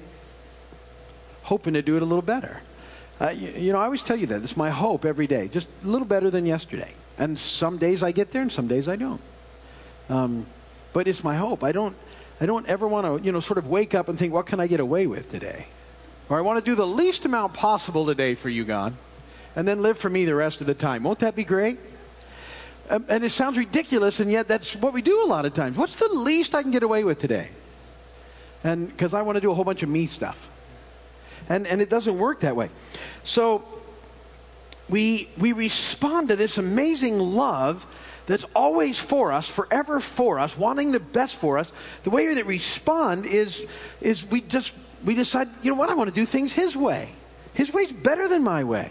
hoping 1.45 1.75
to 1.75 1.83
do 1.83 1.95
it 1.95 2.03
a 2.03 2.05
little 2.05 2.21
better. 2.21 2.61
Uh, 3.21 3.29
you, 3.29 3.51
you, 3.51 3.73
know, 3.73 3.79
I 3.79 3.85
always 3.85 4.03
tell 4.03 4.17
you 4.17 4.27
that. 4.27 4.43
It's 4.43 4.57
my 4.57 4.71
hope 4.71 5.05
every 5.05 5.29
day, 5.29 5.47
just 5.47 5.69
a 5.85 5.87
little 5.87 6.09
better 6.09 6.29
than 6.29 6.45
yesterday. 6.45 6.93
And 7.19 7.39
some 7.39 7.79
days 7.79 8.03
I 8.03 8.11
get 8.11 8.33
there 8.33 8.43
and 8.43 8.51
some 8.51 8.67
days 8.67 8.89
I 8.89 8.97
don't. 8.97 9.21
Um, 10.09 10.47
but 10.93 11.07
it's 11.07 11.23
my 11.23 11.37
hope. 11.37 11.63
I 11.63 11.71
don't. 11.71 11.95
I 12.41 12.47
don't 12.47 12.67
ever 12.67 12.89
want 12.89 13.07
to, 13.07 13.25
you 13.25 13.33
know, 13.33 13.41
sort 13.41 13.59
of 13.59 13.67
wake 13.67 13.95
up 13.95 14.09
and 14.09 14.19
think, 14.19 14.33
what 14.33 14.47
can 14.47 14.61
I 14.61 14.67
get 14.67 14.81
away 14.81 15.07
with 15.07 15.31
today? 15.31 15.67
Or 16.29 16.39
I 16.39 16.41
want 16.41 16.59
to 16.59 16.65
do 16.65 16.75
the 16.75 16.87
least 16.87 17.25
amount 17.25 17.55
possible 17.55 18.07
today 18.07 18.35
for 18.35 18.49
you, 18.49 18.65
God, 18.65 18.95
and 19.55 19.69
then 19.69 19.83
live 19.83 19.99
for 19.99 20.09
me 20.09 20.25
the 20.25 20.35
rest 20.35 20.61
of 20.61 20.67
the 20.67 20.75
time. 20.75 21.03
Won't 21.03 21.19
that 21.19 21.37
be 21.37 21.45
great? 21.45 21.79
Um, 22.89 23.05
and 23.09 23.25
it 23.25 23.31
sounds 23.31 23.59
ridiculous, 23.59 24.21
and 24.21 24.31
yet 24.31 24.49
that's 24.49 24.75
what 24.75 24.93
we 24.93 25.03
do 25.03 25.23
a 25.23 25.27
lot 25.27 25.45
of 25.45 25.55
times. 25.55 25.77
What's 25.77 25.97
the 25.97 26.09
least 26.09 26.55
I 26.55 26.63
can 26.63 26.71
get 26.71 26.83
away 26.83 27.05
with 27.05 27.19
today? 27.19 27.49
And 28.65 28.89
because 28.89 29.13
I 29.13 29.23
want 29.23 29.37
to 29.37 29.41
do 29.41 29.51
a 29.51 29.55
whole 29.55 29.65
bunch 29.65 29.83
of 29.83 29.89
me 29.89 30.07
stuff. 30.07 30.49
And, 31.49 31.67
and 31.67 31.83
it 31.83 31.91
doesn't 31.91 32.19
work 32.19 32.41
that 32.41 32.57
way. 32.57 32.71
So 33.25 33.65
we, 34.89 35.29
we 35.39 35.53
respond 35.53 36.29
to 36.29 36.37
this 36.37 36.59
amazing 36.59 37.19
love 37.19 37.87
that's 38.27 38.45
always 38.55 38.99
for 38.99 39.33
us, 39.33 39.49
forever 39.49 40.01
for 40.01 40.39
us, 40.39 40.57
wanting 40.57 40.93
the 40.93 41.01
best 41.01 41.37
for 41.37 41.59
us, 41.59 41.73
the 42.05 42.11
way 42.11 42.35
that 42.35 42.47
we 42.47 42.55
respond 42.55 43.27
is, 43.27 43.67
is 44.01 44.25
we 44.25 44.41
just 44.41 44.75
we 45.05 45.15
decide, 45.15 45.49
you 45.63 45.71
know 45.71 45.77
what, 45.77 45.91
I 45.91 45.95
want 45.95 46.11
to 46.11 46.15
do 46.15 46.27
things 46.27 46.53
His 46.53 46.77
way. 46.77 47.11
His 47.55 47.73
way's 47.73 47.93
better 47.93 48.29
than 48.29 48.43
my 48.43 48.65
way. 48.65 48.91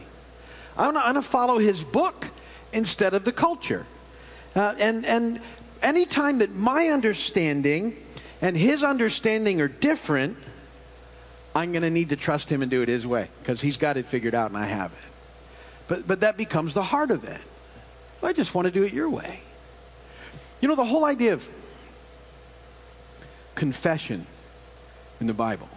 I'm 0.77 0.93
going 0.93 1.15
to 1.15 1.21
follow 1.21 1.59
His 1.59 1.83
book 1.83 2.27
instead 2.73 3.13
of 3.13 3.25
the 3.25 3.31
culture. 3.31 3.85
Uh, 4.55 4.75
and 4.79 5.05
and 5.05 5.39
anytime 5.81 6.39
that 6.39 6.53
my 6.55 6.87
understanding 6.87 7.95
and 8.41 8.57
His 8.57 8.83
understanding 8.83 9.61
are 9.61 9.67
different, 9.67 10.37
I'm 11.55 11.71
going 11.71 11.83
to 11.83 11.89
need 11.89 12.09
to 12.09 12.15
trust 12.15 12.49
Him 12.49 12.61
and 12.61 12.71
do 12.71 12.81
it 12.81 12.89
His 12.89 13.05
way 13.05 13.29
because 13.41 13.61
He's 13.61 13.77
got 13.77 13.97
it 13.97 14.05
figured 14.05 14.35
out 14.35 14.49
and 14.49 14.57
I 14.57 14.65
have 14.65 14.91
it. 14.91 14.97
But 15.87 16.07
but 16.07 16.19
that 16.21 16.37
becomes 16.37 16.73
the 16.73 16.83
heart 16.83 17.11
of 17.11 17.23
it. 17.23 17.41
I 18.21 18.33
just 18.33 18.53
want 18.53 18.65
to 18.65 18.71
do 18.71 18.83
it 18.83 18.93
your 18.93 19.09
way. 19.09 19.41
You 20.61 20.67
know, 20.67 20.75
the 20.75 20.85
whole 20.85 21.05
idea 21.05 21.33
of 21.33 21.49
confession 23.55 24.25
in 25.21 25.27
the 25.27 25.33
Bible, 25.33 25.69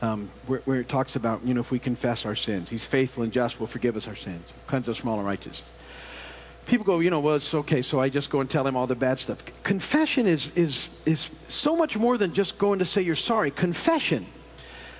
um, 0.00 0.30
where, 0.46 0.60
where, 0.60 0.80
it 0.80 0.88
talks 0.88 1.16
about, 1.16 1.44
you 1.44 1.54
know, 1.54 1.60
if 1.60 1.70
we 1.70 1.78
confess 1.78 2.24
our 2.24 2.34
sins, 2.34 2.70
He's 2.70 2.86
faithful 2.86 3.22
and 3.24 3.32
just, 3.32 3.60
will 3.60 3.66
forgive 3.66 3.96
us 3.96 4.08
our 4.08 4.16
sins, 4.16 4.52
cleanse 4.66 4.88
us 4.88 4.96
from 4.96 5.10
all 5.10 5.18
unrighteousness. 5.18 5.72
People 6.66 6.84
go, 6.84 7.00
you 7.00 7.08
know, 7.08 7.20
well, 7.20 7.36
it's 7.36 7.54
okay, 7.54 7.80
so 7.80 7.98
I 7.98 8.10
just 8.10 8.28
go 8.28 8.40
and 8.40 8.50
tell 8.50 8.66
him 8.66 8.76
all 8.76 8.86
the 8.86 8.94
bad 8.94 9.18
stuff. 9.18 9.42
Confession 9.62 10.26
is, 10.26 10.54
is, 10.54 10.90
is 11.06 11.30
so 11.48 11.74
much 11.74 11.96
more 11.96 12.18
than 12.18 12.34
just 12.34 12.58
going 12.58 12.78
to 12.80 12.84
say 12.84 13.00
you're 13.00 13.16
sorry. 13.16 13.50
Confession 13.50 14.26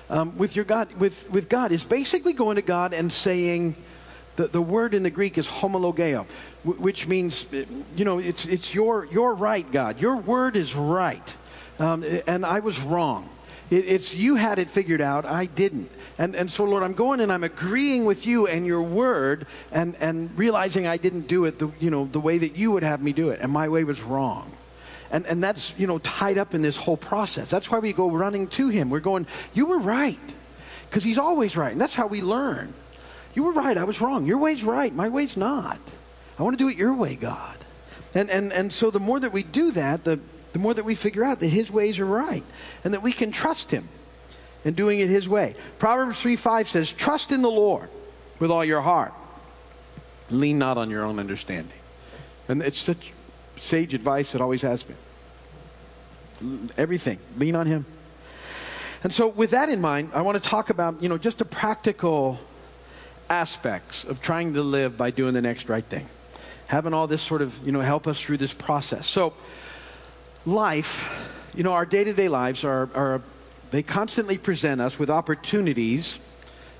um, 0.09 0.35
with, 0.35 0.55
your 0.55 0.65
God, 0.65 0.91
with, 0.93 1.29
with 1.29 1.47
God 1.47 1.71
is 1.71 1.85
basically 1.85 2.33
going 2.33 2.55
to 2.55 2.63
God 2.63 2.91
and 2.91 3.13
saying, 3.13 3.75
the, 4.39 4.47
the 4.47 4.61
word 4.61 4.93
in 4.93 5.03
the 5.03 5.09
Greek 5.09 5.37
is 5.37 5.47
homologeo, 5.47 6.25
which 6.63 7.07
means, 7.07 7.45
you 7.97 8.05
know, 8.05 8.19
it's, 8.19 8.45
it's 8.45 8.73
your, 8.73 9.05
your 9.07 9.35
right, 9.35 9.69
God. 9.69 9.99
Your 9.99 10.15
word 10.15 10.55
is 10.55 10.73
right. 10.77 11.35
Um, 11.77 12.05
and 12.25 12.45
I 12.45 12.61
was 12.61 12.79
wrong. 12.81 13.27
It, 13.69 13.85
it's 13.85 14.15
you 14.15 14.35
had 14.35 14.57
it 14.57 14.69
figured 14.69 15.01
out, 15.01 15.25
I 15.25 15.47
didn't. 15.47 15.91
And, 16.17 16.37
and 16.37 16.49
so, 16.49 16.63
Lord, 16.63 16.83
I'm 16.83 16.93
going 16.93 17.19
and 17.19 17.33
I'm 17.33 17.43
agreeing 17.43 18.05
with 18.05 18.25
you 18.25 18.47
and 18.47 18.65
your 18.65 18.81
word 18.81 19.45
and, 19.73 19.97
and 19.99 20.37
realizing 20.37 20.87
I 20.87 20.95
didn't 20.95 21.27
do 21.27 21.43
it 21.43 21.59
the, 21.59 21.69
you 21.81 21.89
know, 21.89 22.05
the 22.05 22.21
way 22.21 22.37
that 22.37 22.55
you 22.55 22.71
would 22.71 22.83
have 22.83 23.01
me 23.01 23.11
do 23.11 23.31
it. 23.31 23.41
And 23.41 23.51
my 23.51 23.67
way 23.67 23.83
was 23.83 24.01
wrong. 24.01 24.51
And, 25.11 25.25
and 25.25 25.43
that's, 25.43 25.77
you 25.77 25.85
know, 25.85 25.97
tied 25.97 26.37
up 26.37 26.53
in 26.53 26.61
this 26.61 26.77
whole 26.77 26.97
process. 26.97 27.49
That's 27.49 27.69
why 27.69 27.79
we 27.79 27.91
go 27.91 28.09
running 28.09 28.47
to 28.47 28.69
him. 28.69 28.89
We're 28.89 29.01
going, 29.01 29.27
you 29.53 29.65
were 29.65 29.79
right. 29.79 30.17
Because 30.89 31.03
he's 31.03 31.17
always 31.17 31.57
right. 31.57 31.73
And 31.73 31.81
that's 31.81 31.95
how 31.95 32.07
we 32.07 32.21
learn. 32.21 32.73
You 33.33 33.43
were 33.43 33.53
right. 33.53 33.77
I 33.77 33.83
was 33.83 34.01
wrong. 34.01 34.25
Your 34.25 34.37
way's 34.37 34.63
right. 34.63 34.93
My 34.93 35.09
way's 35.09 35.37
not. 35.37 35.79
I 36.37 36.43
want 36.43 36.57
to 36.57 36.63
do 36.63 36.69
it 36.69 36.77
your 36.77 36.93
way, 36.93 37.15
God. 37.15 37.57
And, 38.13 38.29
and, 38.29 38.51
and 38.51 38.73
so 38.73 38.89
the 38.89 38.99
more 38.99 39.19
that 39.19 39.31
we 39.31 39.43
do 39.43 39.71
that, 39.71 40.03
the, 40.03 40.19
the 40.53 40.59
more 40.59 40.73
that 40.73 40.85
we 40.85 40.95
figure 40.95 41.23
out 41.23 41.39
that 41.41 41.49
his 41.49 41.69
ways 41.69 41.99
are 41.99 42.05
right 42.05 42.43
and 42.83 42.93
that 42.93 43.03
we 43.03 43.11
can 43.11 43.31
trust 43.31 43.71
him 43.71 43.87
in 44.65 44.73
doing 44.73 44.99
it 44.99 45.09
his 45.09 45.29
way. 45.29 45.55
Proverbs 45.77 46.19
3 46.21 46.35
5 46.35 46.67
says, 46.67 46.91
Trust 46.91 47.31
in 47.31 47.41
the 47.41 47.51
Lord 47.51 47.89
with 48.39 48.51
all 48.51 48.65
your 48.65 48.81
heart. 48.81 49.13
Lean 50.31 50.57
not 50.57 50.77
on 50.77 50.89
your 50.89 51.03
own 51.03 51.19
understanding. 51.19 51.77
And 52.47 52.61
it's 52.61 52.79
such 52.79 53.13
sage 53.57 53.93
advice, 53.93 54.33
it 54.33 54.41
always 54.41 54.61
has 54.61 54.83
been. 54.83 54.95
Everything, 56.77 57.19
lean 57.37 57.55
on 57.55 57.67
him. 57.67 57.85
And 59.03 59.13
so, 59.13 59.27
with 59.27 59.51
that 59.51 59.69
in 59.69 59.79
mind, 59.81 60.11
I 60.13 60.21
want 60.21 60.41
to 60.41 60.49
talk 60.49 60.69
about, 60.69 61.01
you 61.01 61.09
know, 61.09 61.17
just 61.17 61.41
a 61.41 61.45
practical 61.45 62.39
aspects 63.29 64.03
of 64.03 64.21
trying 64.21 64.53
to 64.53 64.61
live 64.61 64.97
by 64.97 65.11
doing 65.11 65.33
the 65.33 65.41
next 65.41 65.69
right 65.69 65.83
thing. 65.83 66.07
Having 66.67 66.93
all 66.93 67.07
this 67.07 67.21
sort 67.21 67.41
of, 67.41 67.57
you 67.65 67.71
know, 67.71 67.81
help 67.81 68.07
us 68.07 68.21
through 68.21 68.37
this 68.37 68.53
process. 68.53 69.07
So, 69.07 69.33
life, 70.45 71.09
you 71.55 71.63
know, 71.63 71.73
our 71.73 71.85
day 71.85 72.03
to 72.03 72.13
day 72.13 72.27
lives 72.27 72.63
are, 72.63 72.89
are, 72.93 73.21
they 73.71 73.83
constantly 73.83 74.37
present 74.37 74.81
us 74.81 74.97
with 74.97 75.09
opportunities 75.09 76.19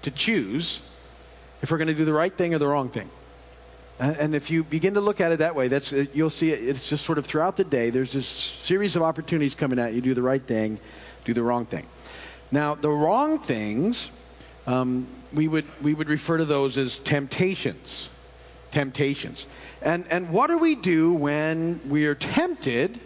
to 0.02 0.12
choose 0.12 0.82
if 1.62 1.72
we're 1.72 1.78
going 1.78 1.88
to 1.88 1.94
do 1.94 2.06
the 2.06 2.14
right 2.14 2.34
thing 2.34 2.54
or 2.54 2.58
the 2.58 2.68
wrong 2.68 2.90
thing. 2.90 3.10
And, 4.00 4.16
and 4.18 4.36
if 4.36 4.50
you 4.50 4.64
begin 4.64 4.94
to 4.94 5.02
look 5.02 5.20
at 5.22 5.32
it 5.32 5.40
that 5.40 5.56
way, 5.56 5.68
that's, 5.68 5.92
uh, 5.92 6.06
you'll 6.14 6.30
see 6.30 6.52
it, 6.52 6.68
it's 6.68 6.90
just 6.90 7.06
sort 7.06 7.18
of 7.18 7.26
throughout 7.26 7.58
the 7.58 7.64
day, 7.64 7.90
there's 7.90 8.14
this 8.14 8.28
series 8.28 8.96
of 8.96 9.02
opportunities 9.04 9.56
coming 9.56 9.78
at 9.78 9.94
you 9.94 10.02
do 10.02 10.14
the 10.14 10.22
right 10.22 10.42
thing, 10.42 10.80
do 11.26 11.34
the 11.34 11.44
wrong 11.44 11.66
thing. 11.66 11.86
Now, 12.52 12.76
the 12.76 12.90
wrong 12.90 13.40
things, 13.40 14.10
um, 14.68 15.08
we, 15.34 15.48
would, 15.48 15.66
we 15.82 15.94
would 15.94 16.10
refer 16.10 16.38
to 16.38 16.46
those 16.46 16.78
as 16.78 16.98
temptations. 17.00 18.10
Temptations. 18.72 19.46
And, 19.82 20.06
and 20.10 20.30
what 20.30 20.48
do 20.48 20.58
we 20.58 20.76
do 20.76 21.14
when 21.14 21.82
we 21.90 22.06
are 22.06 22.16
tempted 22.16 23.00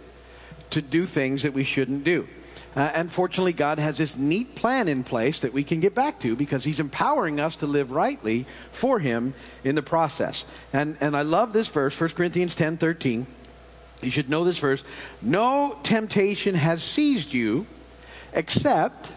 to 0.73 0.81
do 0.81 1.05
things 1.05 1.43
that 1.43 1.53
we 1.53 1.63
shouldn't 1.63 2.03
do. 2.03 2.27
Uh, 2.75 2.79
and 2.79 3.11
fortunately, 3.11 3.53
God 3.53 3.77
has 3.77 3.99
this 3.99 4.17
neat 4.17 4.55
plan 4.55 4.87
in 4.87 5.03
place 5.03 5.41
that 5.41 5.53
we 5.53 5.63
can 5.63 5.79
get 5.79 5.93
back 5.93 6.19
to 6.21 6.35
because 6.35 6.63
He's 6.63 6.79
empowering 6.79 7.39
us 7.39 7.57
to 7.57 7.67
live 7.67 7.91
rightly 7.91 8.47
for 8.71 8.97
Him 8.97 9.35
in 9.63 9.75
the 9.75 9.83
process. 9.83 10.45
And, 10.73 10.97
and 10.99 11.15
I 11.15 11.21
love 11.21 11.53
this 11.53 11.67
verse, 11.67 11.99
1 11.99 12.11
Corinthians 12.11 12.55
10 12.55 12.77
13. 12.77 13.27
You 14.01 14.11
should 14.11 14.29
know 14.29 14.43
this 14.43 14.57
verse. 14.57 14.83
No 15.21 15.77
temptation 15.83 16.55
has 16.55 16.83
seized 16.83 17.31
you 17.31 17.67
except 18.33 19.07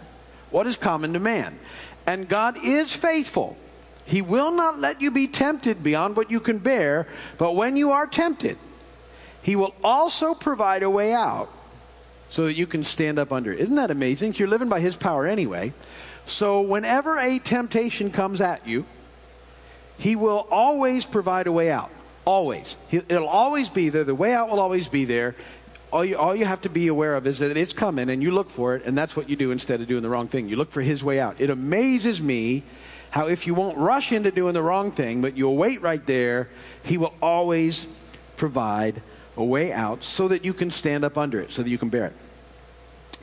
what 0.50 0.66
is 0.66 0.76
common 0.76 1.14
to 1.14 1.18
man. 1.18 1.58
And 2.06 2.28
God 2.28 2.58
is 2.62 2.92
faithful. 2.92 3.56
He 4.04 4.22
will 4.22 4.52
not 4.52 4.78
let 4.78 5.00
you 5.00 5.10
be 5.10 5.26
tempted 5.26 5.82
beyond 5.82 6.16
what 6.16 6.30
you 6.30 6.38
can 6.38 6.58
bear, 6.58 7.08
but 7.38 7.56
when 7.56 7.76
you 7.76 7.90
are 7.90 8.06
tempted, 8.06 8.56
he 9.42 9.56
will 9.56 9.74
also 9.82 10.34
provide 10.34 10.82
a 10.82 10.90
way 10.90 11.12
out 11.12 11.48
so 12.28 12.46
that 12.46 12.54
you 12.54 12.66
can 12.66 12.84
stand 12.84 13.18
up 13.18 13.32
under 13.32 13.52
it. 13.52 13.60
Isn't 13.60 13.76
that 13.76 13.90
amazing? 13.90 14.34
You're 14.34 14.48
living 14.48 14.68
by 14.68 14.80
His 14.80 14.96
power 14.96 15.26
anyway. 15.26 15.72
So 16.26 16.60
whenever 16.62 17.18
a 17.18 17.38
temptation 17.38 18.10
comes 18.10 18.40
at 18.40 18.66
you, 18.66 18.84
He 19.98 20.16
will 20.16 20.46
always 20.50 21.04
provide 21.04 21.46
a 21.46 21.52
way 21.52 21.70
out. 21.70 21.90
Always. 22.24 22.76
It'll 22.90 23.28
always 23.28 23.68
be 23.68 23.88
there. 23.88 24.02
The 24.02 24.14
way 24.14 24.34
out 24.34 24.50
will 24.50 24.58
always 24.58 24.88
be 24.88 25.04
there. 25.04 25.36
All 25.92 26.04
you, 26.04 26.16
all 26.16 26.34
you 26.34 26.44
have 26.44 26.60
to 26.62 26.68
be 26.68 26.88
aware 26.88 27.14
of 27.14 27.26
is 27.26 27.38
that 27.38 27.56
it's 27.56 27.72
coming 27.72 28.10
and 28.10 28.22
you 28.22 28.30
look 28.30 28.50
for 28.50 28.74
it, 28.74 28.84
and 28.84 28.98
that's 28.98 29.16
what 29.16 29.28
you 29.28 29.36
do 29.36 29.50
instead 29.50 29.80
of 29.80 29.86
doing 29.86 30.02
the 30.02 30.08
wrong 30.08 30.28
thing. 30.28 30.48
You 30.48 30.56
look 30.56 30.70
for 30.70 30.82
His 30.82 31.04
way 31.04 31.20
out. 31.20 31.40
It 31.40 31.50
amazes 31.50 32.20
me 32.20 32.64
how 33.10 33.28
if 33.28 33.46
you 33.46 33.54
won't 33.54 33.78
rush 33.78 34.12
into 34.12 34.30
doing 34.30 34.52
the 34.52 34.62
wrong 34.62 34.90
thing, 34.90 35.22
but 35.22 35.36
you'll 35.36 35.56
wait 35.56 35.80
right 35.80 36.04
there, 36.06 36.48
He 36.82 36.98
will 36.98 37.14
always 37.22 37.86
provide 38.36 39.00
a 39.36 39.44
way 39.44 39.72
out 39.72 40.02
so 40.02 40.28
that 40.28 40.44
you 40.44 40.52
can 40.52 40.70
stand 40.70 41.04
up 41.04 41.16
under 41.16 41.40
it, 41.40 41.52
so 41.52 41.62
that 41.62 41.70
you 41.70 41.78
can 41.78 41.88
bear 41.88 42.06
it. 42.06 42.12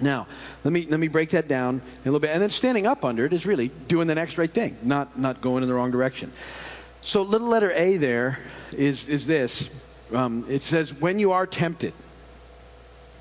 Now, 0.02 0.28
let 0.64 0.72
me, 0.72 0.88
let 0.90 1.00
me 1.00 1.08
break 1.08 1.32
that 1.32 1.48
down 1.48 1.82
a 2.04 2.06
little 2.06 2.20
bit. 2.20 2.32
And 2.32 2.42
then 2.42 2.50
standing 2.50 2.88
up 2.88 3.06
under 3.06 3.26
it 3.26 3.34
is 3.34 3.46
really 3.46 3.70
doing 3.88 4.08
the 4.08 4.16
next 4.16 4.38
right 4.38 4.52
thing, 4.52 4.78
not, 4.82 5.20
not 5.20 5.42
going 5.42 5.64
in 5.64 5.70
the 5.70 5.76
wrong 5.76 5.92
direction. 5.92 6.32
So, 7.02 7.22
little 7.22 7.50
letter 7.50 7.72
A 7.72 7.98
there 7.98 8.40
is, 8.72 9.08
is 9.08 9.28
this 9.28 9.70
um, 10.14 10.46
it 10.48 10.62
says, 10.62 10.94
when 10.94 11.20
you 11.20 11.32
are 11.32 11.46
tempted. 11.46 11.94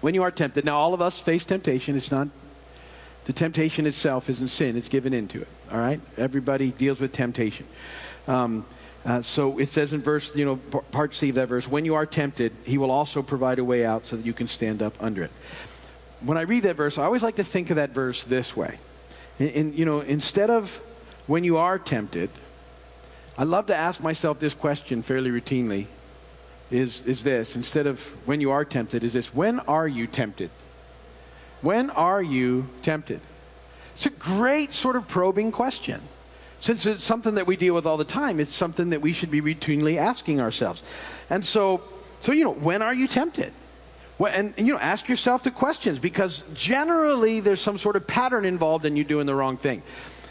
When 0.02 0.14
you 0.14 0.24
are 0.24 0.32
tempted. 0.32 0.64
Now, 0.64 0.78
all 0.78 0.94
of 0.94 1.00
us 1.00 1.20
face 1.20 1.44
temptation. 1.44 1.96
It's 1.96 2.10
not, 2.10 2.28
the 3.24 3.32
temptation 3.32 3.86
itself 3.86 4.28
isn't 4.28 4.48
sin, 4.48 4.76
it's 4.76 4.88
given 4.88 5.14
into 5.14 5.40
it. 5.40 5.48
All 5.70 5.78
right? 5.78 6.00
Everybody 6.18 6.72
deals 6.72 7.00
with 7.00 7.12
temptation. 7.12 7.66
Um, 8.26 8.66
uh, 9.06 9.22
so 9.22 9.58
it 9.58 9.68
says 9.68 9.92
in 9.92 10.02
verse, 10.02 10.34
you 10.34 10.44
know, 10.44 10.56
part 10.56 11.14
C 11.14 11.28
of 11.28 11.36
that 11.36 11.48
verse, 11.48 11.68
when 11.68 11.84
you 11.84 11.94
are 11.94 12.04
tempted, 12.04 12.52
he 12.64 12.78
will 12.78 12.90
also 12.90 13.22
provide 13.22 13.60
a 13.60 13.64
way 13.64 13.84
out 13.84 14.04
so 14.06 14.16
that 14.16 14.26
you 14.26 14.32
can 14.32 14.48
stand 14.48 14.82
up 14.82 14.94
under 15.00 15.22
it. 15.22 15.30
When 16.20 16.36
I 16.36 16.42
read 16.42 16.64
that 16.64 16.76
verse, 16.76 16.98
I 16.98 17.04
always 17.04 17.22
like 17.22 17.36
to 17.36 17.44
think 17.44 17.70
of 17.70 17.76
that 17.76 17.90
verse 17.90 18.24
this 18.24 18.56
way. 18.56 18.78
And, 19.38 19.50
in, 19.50 19.72
you 19.72 19.84
know, 19.84 20.00
instead 20.00 20.50
of 20.50 20.82
when 21.28 21.44
you 21.44 21.58
are 21.58 21.78
tempted, 21.78 22.30
I 23.38 23.44
love 23.44 23.66
to 23.66 23.74
ask 23.74 24.00
myself 24.00 24.40
this 24.40 24.52
question 24.52 25.02
fairly 25.02 25.30
routinely 25.30 25.86
is, 26.72 27.04
is 27.06 27.22
this 27.22 27.56
instead 27.56 27.86
of 27.86 28.00
when 28.26 28.40
you 28.40 28.50
are 28.50 28.64
tempted, 28.64 29.04
is 29.04 29.12
this 29.12 29.34
when 29.34 29.60
are 29.60 29.86
you 29.86 30.06
tempted? 30.06 30.50
When 31.60 31.90
are 31.90 32.22
you 32.22 32.68
tempted? 32.82 33.20
It's 33.94 34.06
a 34.06 34.10
great 34.10 34.72
sort 34.72 34.96
of 34.96 35.06
probing 35.06 35.52
question. 35.52 36.00
Since 36.60 36.86
it's 36.86 37.04
something 37.04 37.34
that 37.34 37.46
we 37.46 37.56
deal 37.56 37.74
with 37.74 37.86
all 37.86 37.96
the 37.96 38.04
time, 38.04 38.40
it's 38.40 38.54
something 38.54 38.90
that 38.90 39.00
we 39.00 39.12
should 39.12 39.30
be 39.30 39.40
routinely 39.40 39.96
asking 39.96 40.40
ourselves. 40.40 40.82
And 41.28 41.44
so, 41.44 41.82
so 42.20 42.32
you 42.32 42.44
know, 42.44 42.52
when 42.52 42.82
are 42.82 42.94
you 42.94 43.08
tempted? 43.08 43.52
Well, 44.18 44.32
and, 44.32 44.54
and, 44.56 44.66
you 44.66 44.72
know, 44.72 44.78
ask 44.78 45.08
yourself 45.08 45.42
the 45.42 45.50
questions 45.50 45.98
because 45.98 46.44
generally 46.54 47.40
there's 47.40 47.60
some 47.60 47.78
sort 47.78 47.96
of 47.96 48.06
pattern 48.06 48.44
involved 48.44 48.84
in 48.84 48.96
you 48.96 49.04
doing 49.04 49.26
the 49.26 49.34
wrong 49.34 49.56
thing. 49.56 49.82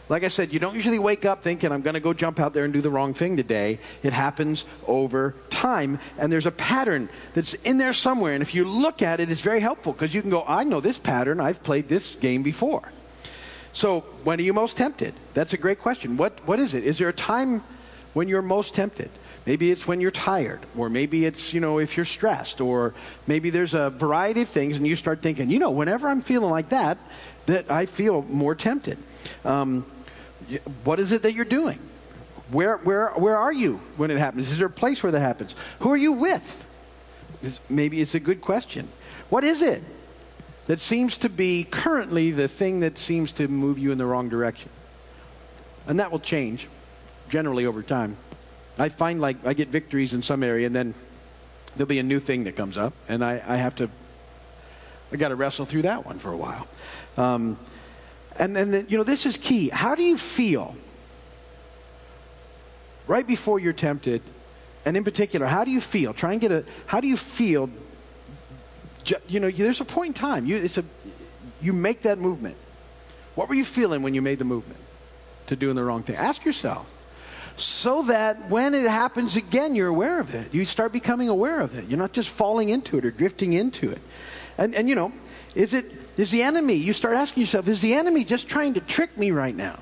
Like 0.10 0.24
I 0.24 0.28
said, 0.28 0.52
you 0.52 0.60
don't 0.60 0.76
usually 0.76 1.00
wake 1.00 1.24
up 1.24 1.42
thinking, 1.42 1.72
I'm 1.72 1.82
going 1.82 1.94
to 1.94 2.02
go 2.02 2.14
jump 2.14 2.40
out 2.40 2.54
there 2.54 2.66
and 2.66 2.74
do 2.74 2.82
the 2.82 2.90
wrong 2.90 3.14
thing 3.14 3.38
today. 3.38 3.80
It 4.04 4.12
happens 4.12 4.66
over 4.86 5.36
time, 5.50 6.00
and 6.18 6.32
there's 6.32 6.46
a 6.46 6.52
pattern 6.52 7.08
that's 7.34 7.54
in 7.54 7.78
there 7.78 7.94
somewhere. 7.94 8.34
And 8.34 8.42
if 8.42 8.54
you 8.54 8.66
look 8.66 9.02
at 9.02 9.20
it, 9.20 9.32
it's 9.32 9.42
very 9.42 9.62
helpful 9.62 9.94
because 9.94 10.14
you 10.14 10.22
can 10.22 10.30
go, 10.30 10.44
I 10.46 10.66
know 10.66 10.82
this 10.82 11.00
pattern. 11.00 11.40
I've 11.40 11.64
played 11.64 11.88
this 11.88 12.16
game 12.16 12.44
before. 12.44 12.92
So, 13.74 14.02
when 14.26 14.38
are 14.40 14.44
you 14.44 14.54
most 14.54 14.76
tempted? 14.76 15.14
That's 15.34 15.54
a 15.54 15.58
great 15.58 15.80
question. 15.80 16.18
What, 16.18 16.46
what 16.46 16.60
is 16.60 16.74
it? 16.74 16.84
Is 16.84 16.98
there 16.98 17.08
a 17.08 17.14
time 17.14 17.64
when 18.14 18.28
you're 18.28 18.42
most 18.42 18.76
tempted? 18.76 19.10
Maybe 19.46 19.72
it's 19.72 19.88
when 19.88 20.02
you're 20.02 20.12
tired, 20.12 20.60
or 20.78 20.90
maybe 20.90 21.26
it's, 21.26 21.54
you 21.54 21.62
know, 21.62 21.80
if 21.80 21.98
you're 21.98 22.06
stressed, 22.06 22.62
or 22.62 22.94
maybe 23.26 23.50
there's 23.50 23.74
a 23.74 23.90
variety 23.90 24.42
of 24.42 24.50
things, 24.50 24.78
and 24.78 24.86
you 24.86 24.96
start 24.96 25.22
thinking, 25.22 25.50
you 25.50 25.58
know, 25.58 25.72
whenever 25.72 26.10
I'm 26.10 26.22
feeling 26.22 26.52
like 26.52 26.70
that, 26.70 26.98
that 27.48 27.72
I 27.72 27.88
feel 27.88 28.22
more 28.24 28.54
tempted. 28.54 28.98
Um, 29.46 29.86
what 30.84 31.00
is 31.00 31.12
it 31.12 31.22
that 31.24 31.34
you're 31.34 31.46
doing? 31.46 31.80
Where, 32.50 32.78
where, 32.78 33.10
where 33.12 33.38
are 33.38 33.54
you 33.54 33.78
when 33.98 34.12
it 34.12 34.18
happens? 34.18 34.52
Is 34.52 34.58
there 34.58 34.68
a 34.68 34.70
place 34.70 35.02
where 35.04 35.12
that 35.12 35.20
happens? 35.20 35.56
Who 35.80 35.92
are 35.92 35.98
you 35.98 36.14
with? 36.14 36.66
Maybe 37.70 38.02
it's 38.02 38.16
a 38.16 38.20
good 38.20 38.42
question. 38.42 38.88
What 39.30 39.44
is 39.44 39.62
it? 39.62 39.82
that 40.68 40.80
seems 40.80 41.18
to 41.18 41.30
be 41.30 41.66
currently 41.70 42.32
the 42.32 42.48
thing 42.48 42.82
that 42.82 42.98
seems 42.98 43.32
to 43.34 43.48
move 43.48 43.80
you 43.80 43.92
in 43.92 43.98
the 43.98 44.06
wrong 44.06 44.30
direction. 44.30 44.70
And 45.88 46.00
that 46.00 46.12
will 46.12 46.20
change 46.20 46.68
generally 47.30 47.66
over 47.66 47.82
time. 47.82 48.16
I 48.78 48.90
find 48.90 49.20
like 49.20 49.46
I 49.46 49.54
get 49.54 49.70
victories 49.70 50.14
in 50.14 50.22
some 50.22 50.44
area 50.44 50.68
and 50.68 50.76
then 50.76 50.94
there'll 51.76 51.90
be 51.90 52.00
a 52.00 52.04
new 52.04 52.20
thing 52.20 52.46
that 52.46 52.56
comes 52.56 52.78
up 52.78 52.94
and 53.10 53.24
I, 53.24 53.42
I 53.46 53.58
have 53.58 53.76
to, 53.76 53.90
I 55.12 55.18
got 55.18 55.30
to 55.30 55.36
wrestle 55.36 55.66
through 55.66 55.82
that 55.82 56.06
one 56.06 56.20
for 56.20 56.32
a 56.32 56.38
while. 56.38 56.68
Um, 57.18 57.58
and 58.38 58.56
then, 58.56 58.86
you 58.90 58.98
know, 58.98 59.04
this 59.04 59.26
is 59.26 59.38
key. 59.38 59.70
How 59.70 59.96
do 59.96 60.04
you 60.04 60.18
feel 60.18 60.76
right 63.08 63.28
before 63.28 63.60
you're 63.60 63.74
tempted? 63.74 64.22
And 64.86 64.98
in 64.98 65.04
particular, 65.04 65.46
how 65.46 65.64
do 65.64 65.72
you 65.72 65.82
feel? 65.82 66.14
Try 66.14 66.32
and 66.32 66.42
get 66.42 66.52
a, 66.52 66.66
how 66.88 67.02
do 67.02 67.08
you 67.08 67.18
feel 67.18 67.70
you 69.28 69.40
know, 69.40 69.50
there's 69.50 69.82
a 69.82 69.86
point 69.86 70.10
in 70.10 70.14
time. 70.14 70.46
You, 70.46 70.58
it's 70.58 70.78
a, 70.78 70.86
you 71.62 71.74
make 71.74 72.04
that 72.04 72.20
movement. 72.20 72.56
What 73.36 73.50
were 73.50 73.56
you 73.56 73.66
feeling 73.66 74.04
when 74.04 74.14
you 74.14 74.22
made 74.22 74.40
the 74.40 74.46
movement 74.46 74.80
to 75.48 75.56
doing 75.56 75.76
the 75.76 75.84
wrong 75.84 76.04
thing? 76.04 76.16
Ask 76.16 76.46
yourself. 76.46 76.90
So 77.58 78.04
that 78.04 78.50
when 78.50 78.74
it 78.74 78.90
happens 78.90 79.36
again, 79.36 79.76
you're 79.76 79.88
aware 79.88 80.20
of 80.20 80.34
it. 80.34 80.54
You 80.54 80.66
start 80.66 80.92
becoming 80.92 81.30
aware 81.30 81.60
of 81.62 81.78
it. 81.78 81.86
You're 81.88 82.00
not 82.00 82.14
just 82.14 82.30
falling 82.30 82.70
into 82.70 82.98
it 82.98 83.06
or 83.06 83.12
drifting 83.12 83.54
into 83.54 83.92
it. 83.92 84.02
And, 84.58 84.74
and 84.74 84.90
you 84.90 84.96
know, 84.96 85.12
is 85.56 85.74
it 85.74 85.86
is 86.18 86.32
the 86.32 86.44
enemy? 86.44 86.76
You 86.76 86.94
start 86.94 87.16
asking 87.16 87.42
yourself, 87.42 87.68
is 87.68 87.82
the 87.82 87.94
enemy 87.94 88.24
just 88.24 88.48
trying 88.48 88.76
to 88.76 88.80
trick 88.82 89.18
me 89.18 89.32
right 89.32 89.56
now 89.56 89.80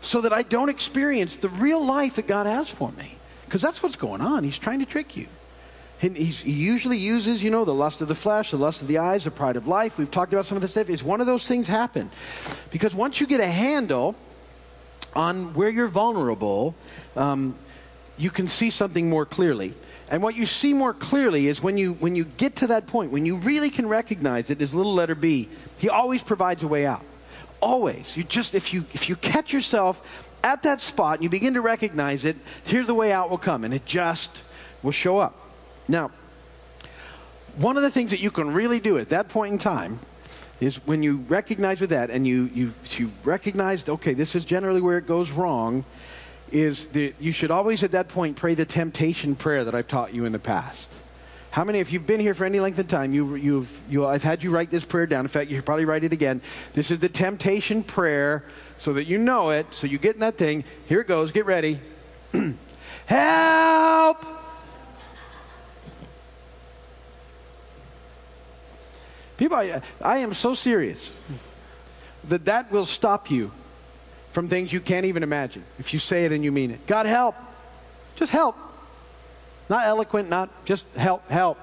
so 0.00 0.20
that 0.22 0.32
I 0.32 0.42
don't 0.42 0.68
experience 0.68 1.36
the 1.36 1.48
real 1.48 1.84
life 1.84 2.16
that 2.16 2.26
God 2.26 2.46
has 2.46 2.70
for 2.70 2.90
me? 2.92 3.16
Because 3.44 3.60
that's 3.60 3.82
what's 3.82 3.96
going 3.96 4.20
on. 4.20 4.44
He's 4.44 4.58
trying 4.58 4.78
to 4.78 4.86
trick 4.86 5.16
you. 5.16 5.26
he's, 6.00 6.40
he 6.40 6.52
usually 6.52 6.98
uses, 6.98 7.42
you 7.42 7.50
know, 7.50 7.64
the 7.64 7.74
lust 7.74 8.00
of 8.00 8.08
the 8.08 8.14
flesh, 8.14 8.50
the 8.50 8.56
lust 8.56 8.80
of 8.80 8.88
the 8.88 8.98
eyes, 8.98 9.24
the 9.24 9.30
pride 9.30 9.56
of 9.56 9.68
life. 9.68 9.98
We've 9.98 10.10
talked 10.10 10.32
about 10.32 10.46
some 10.46 10.56
of 10.56 10.62
this 10.62 10.70
stuff. 10.70 10.88
Is 10.88 11.04
one 11.04 11.20
of 11.20 11.26
those 11.26 11.46
things 11.46 11.66
happen? 11.66 12.10
Because 12.70 12.94
once 12.94 13.20
you 13.20 13.26
get 13.26 13.40
a 13.40 13.46
handle 13.46 14.16
on 15.14 15.52
where 15.54 15.68
you're 15.68 15.88
vulnerable, 15.88 16.74
um, 17.16 17.54
you 18.16 18.30
can 18.30 18.48
see 18.48 18.70
something 18.70 19.10
more 19.10 19.26
clearly. 19.26 19.74
And 20.10 20.22
what 20.22 20.34
you 20.34 20.46
see 20.46 20.74
more 20.74 20.92
clearly 20.92 21.48
is 21.48 21.62
when 21.62 21.78
you 21.78 21.94
when 21.94 22.16
you 22.16 22.24
get 22.24 22.56
to 22.56 22.66
that 22.68 22.86
point, 22.86 23.12
when 23.12 23.24
you 23.24 23.36
really 23.36 23.70
can 23.70 23.88
recognize 23.88 24.50
it, 24.50 24.60
is 24.60 24.74
little 24.74 24.94
letter 24.94 25.14
B. 25.14 25.48
He 25.78 25.88
always 25.88 26.22
provides 26.22 26.62
a 26.62 26.68
way 26.68 26.84
out. 26.86 27.02
Always. 27.60 28.16
You 28.16 28.24
just 28.24 28.54
if 28.54 28.74
you 28.74 28.84
if 28.92 29.08
you 29.08 29.16
catch 29.16 29.52
yourself 29.52 30.30
at 30.44 30.64
that 30.64 30.80
spot 30.80 31.14
and 31.14 31.22
you 31.22 31.30
begin 31.30 31.54
to 31.54 31.60
recognize 31.60 32.24
it, 32.24 32.36
here's 32.64 32.86
the 32.86 32.94
way 32.94 33.12
out 33.12 33.30
will 33.30 33.38
come, 33.38 33.64
and 33.64 33.72
it 33.72 33.86
just 33.86 34.36
will 34.82 34.92
show 34.92 35.18
up. 35.18 35.38
Now, 35.88 36.10
one 37.56 37.76
of 37.76 37.82
the 37.82 37.90
things 37.90 38.10
that 38.10 38.20
you 38.20 38.30
can 38.30 38.52
really 38.52 38.80
do 38.80 38.98
at 38.98 39.10
that 39.10 39.28
point 39.28 39.52
in 39.52 39.58
time 39.58 40.00
is 40.60 40.76
when 40.86 41.02
you 41.02 41.16
recognize 41.28 41.80
with 41.80 41.90
that 41.90 42.08
and 42.08 42.26
you, 42.26 42.48
you, 42.54 42.72
you 42.96 43.10
recognize, 43.24 43.88
okay, 43.88 44.14
this 44.14 44.34
is 44.34 44.44
generally 44.44 44.80
where 44.80 44.96
it 44.96 45.06
goes 45.06 45.30
wrong, 45.30 45.84
is 46.52 46.88
that 46.88 47.14
you 47.18 47.32
should 47.32 47.50
always 47.50 47.82
at 47.82 47.92
that 47.92 48.08
point 48.08 48.36
pray 48.36 48.54
the 48.54 48.64
temptation 48.64 49.34
prayer 49.34 49.64
that 49.64 49.74
I've 49.74 49.88
taught 49.88 50.14
you 50.14 50.24
in 50.26 50.32
the 50.32 50.38
past. 50.38 50.90
How 51.50 51.64
many, 51.64 51.80
if 51.80 51.92
you've 51.92 52.06
been 52.06 52.20
here 52.20 52.34
for 52.34 52.44
any 52.44 52.60
length 52.60 52.78
of 52.78 52.88
time, 52.88 53.12
you, 53.12 53.34
you've, 53.34 53.80
you, 53.90 54.06
I've 54.06 54.22
had 54.22 54.42
you 54.42 54.50
write 54.50 54.70
this 54.70 54.84
prayer 54.84 55.06
down. 55.06 55.24
In 55.24 55.28
fact, 55.28 55.50
you 55.50 55.56
should 55.56 55.66
probably 55.66 55.84
write 55.84 56.02
it 56.02 56.12
again. 56.12 56.40
This 56.72 56.90
is 56.90 57.00
the 57.00 57.10
temptation 57.10 57.82
prayer 57.82 58.44
so 58.78 58.94
that 58.94 59.04
you 59.04 59.18
know 59.18 59.50
it, 59.50 59.66
so 59.70 59.86
you 59.86 59.98
get 59.98 60.14
in 60.14 60.20
that 60.20 60.38
thing. 60.38 60.64
Here 60.86 61.00
it 61.00 61.08
goes. 61.08 61.30
Get 61.30 61.44
ready. 61.44 61.78
Help! 63.06 64.24
People, 69.36 69.56
I, 69.56 69.82
I 70.00 70.18
am 70.18 70.32
so 70.32 70.54
serious 70.54 71.14
that 72.24 72.44
that 72.46 72.70
will 72.70 72.86
stop 72.86 73.30
you 73.30 73.50
from 74.32 74.48
things 74.48 74.72
you 74.72 74.80
can't 74.80 75.06
even 75.06 75.22
imagine 75.22 75.62
if 75.78 75.92
you 75.92 75.98
say 75.98 76.24
it 76.24 76.32
and 76.32 76.42
you 76.42 76.50
mean 76.50 76.70
it. 76.70 76.86
God, 76.86 77.06
help. 77.06 77.36
Just 78.16 78.32
help. 78.32 78.56
Not 79.68 79.86
eloquent, 79.86 80.28
not 80.28 80.50
just 80.64 80.86
help, 80.96 81.28
help. 81.28 81.58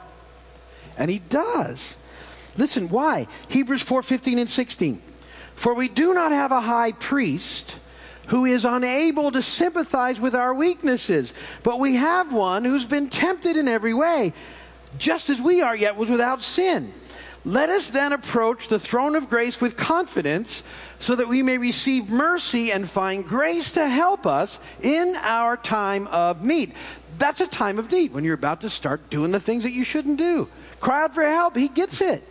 And 0.97 1.11
he 1.11 1.19
does. 1.19 1.95
Listen, 2.57 2.89
why? 2.89 3.27
Hebrews 3.49 3.81
4 3.81 4.03
15 4.03 4.39
and 4.39 4.49
16. 4.49 5.01
For 5.55 5.73
we 5.73 5.87
do 5.87 6.13
not 6.13 6.31
have 6.31 6.51
a 6.51 6.61
high 6.61 6.93
priest 6.93 7.75
who 8.27 8.45
is 8.45 8.63
unable 8.63 9.31
to 9.31 9.41
sympathize 9.41 10.19
with 10.19 10.35
our 10.35 10.53
weaknesses, 10.53 11.33
but 11.63 11.79
we 11.79 11.95
have 11.95 12.31
one 12.31 12.63
who's 12.63 12.85
been 12.85 13.09
tempted 13.09 13.57
in 13.57 13.67
every 13.67 13.93
way, 13.93 14.33
just 14.99 15.29
as 15.29 15.41
we 15.41 15.61
are, 15.61 15.75
yet 15.75 15.95
was 15.95 16.09
without 16.09 16.41
sin. 16.41 16.93
Let 17.43 17.69
us 17.69 17.89
then 17.89 18.13
approach 18.13 18.67
the 18.67 18.79
throne 18.79 19.15
of 19.15 19.29
grace 19.29 19.59
with 19.59 19.77
confidence 19.77 20.61
so 20.99 21.15
that 21.15 21.27
we 21.27 21.41
may 21.41 21.57
receive 21.57 22.09
mercy 22.09 22.71
and 22.71 22.89
find 22.89 23.25
grace 23.25 23.71
to 23.73 23.87
help 23.87 24.25
us 24.25 24.59
in 24.81 25.15
our 25.17 25.55
time 25.55 26.07
of 26.07 26.43
need. 26.43 26.73
That's 27.17 27.39
a 27.39 27.47
time 27.47 27.79
of 27.79 27.91
need 27.91 28.13
when 28.13 28.23
you're 28.23 28.33
about 28.33 28.61
to 28.61 28.69
start 28.69 29.09
doing 29.09 29.31
the 29.31 29.39
things 29.39 29.63
that 29.63 29.71
you 29.71 29.83
shouldn't 29.83 30.17
do. 30.17 30.49
Cry 30.79 31.03
out 31.03 31.15
for 31.15 31.23
help. 31.23 31.55
He 31.55 31.69
gets 31.69 32.01
it. 32.01 32.23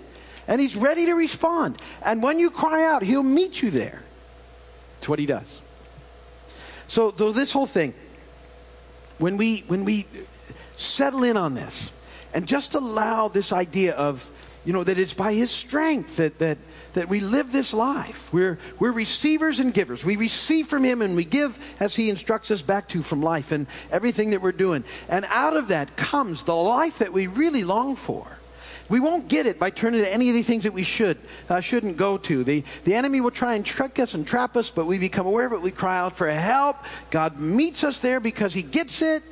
And 0.46 0.60
he's 0.60 0.76
ready 0.76 1.06
to 1.06 1.14
respond. 1.14 1.80
And 2.02 2.22
when 2.22 2.38
you 2.38 2.50
cry 2.50 2.84
out, 2.84 3.02
he'll 3.02 3.22
meet 3.22 3.60
you 3.60 3.70
there. 3.70 4.02
That's 4.96 5.08
what 5.08 5.18
he 5.18 5.26
does. 5.26 5.60
So, 6.88 7.10
so 7.10 7.32
this 7.32 7.52
whole 7.52 7.66
thing, 7.66 7.92
when 9.18 9.36
we 9.36 9.64
when 9.66 9.84
we 9.84 10.06
settle 10.76 11.24
in 11.24 11.36
on 11.36 11.54
this 11.54 11.90
and 12.32 12.46
just 12.46 12.74
allow 12.74 13.28
this 13.28 13.52
idea 13.52 13.94
of 13.94 14.30
you 14.68 14.74
know, 14.74 14.84
that 14.84 14.98
it's 14.98 15.14
by 15.14 15.32
His 15.32 15.50
strength 15.50 16.16
that, 16.16 16.40
that, 16.40 16.58
that 16.92 17.08
we 17.08 17.20
live 17.20 17.52
this 17.52 17.72
life. 17.72 18.30
We're, 18.34 18.58
we're 18.78 18.92
receivers 18.92 19.60
and 19.60 19.72
givers. 19.72 20.04
We 20.04 20.16
receive 20.16 20.66
from 20.66 20.84
Him 20.84 21.00
and 21.00 21.16
we 21.16 21.24
give 21.24 21.58
as 21.80 21.96
He 21.96 22.10
instructs 22.10 22.50
us 22.50 22.60
back 22.60 22.86
to 22.88 23.02
from 23.02 23.22
life 23.22 23.50
and 23.50 23.66
everything 23.90 24.28
that 24.30 24.42
we're 24.42 24.52
doing. 24.52 24.84
And 25.08 25.24
out 25.30 25.56
of 25.56 25.68
that 25.68 25.96
comes 25.96 26.42
the 26.42 26.54
life 26.54 26.98
that 26.98 27.14
we 27.14 27.28
really 27.28 27.64
long 27.64 27.96
for. 27.96 28.26
We 28.90 29.00
won't 29.00 29.28
get 29.28 29.46
it 29.46 29.58
by 29.58 29.70
turning 29.70 30.02
to 30.02 30.12
any 30.12 30.28
of 30.28 30.34
the 30.34 30.42
things 30.42 30.64
that 30.64 30.74
we 30.74 30.82
should 30.82 31.16
uh, 31.48 31.60
shouldn't 31.60 31.96
go 31.96 32.18
to. 32.18 32.44
The 32.44 32.62
the 32.84 32.92
enemy 32.94 33.22
will 33.22 33.30
try 33.30 33.54
and 33.54 33.64
trick 33.64 33.98
us 33.98 34.12
and 34.12 34.26
trap 34.26 34.54
us, 34.54 34.68
but 34.68 34.84
we 34.84 34.98
become 34.98 35.26
aware 35.26 35.46
of 35.46 35.54
it. 35.54 35.62
We 35.62 35.70
cry 35.70 35.96
out 35.96 36.14
for 36.14 36.30
help. 36.30 36.76
God 37.10 37.40
meets 37.40 37.84
us 37.84 38.00
there 38.00 38.20
because 38.20 38.52
He 38.52 38.62
gets 38.62 39.00
it, 39.00 39.22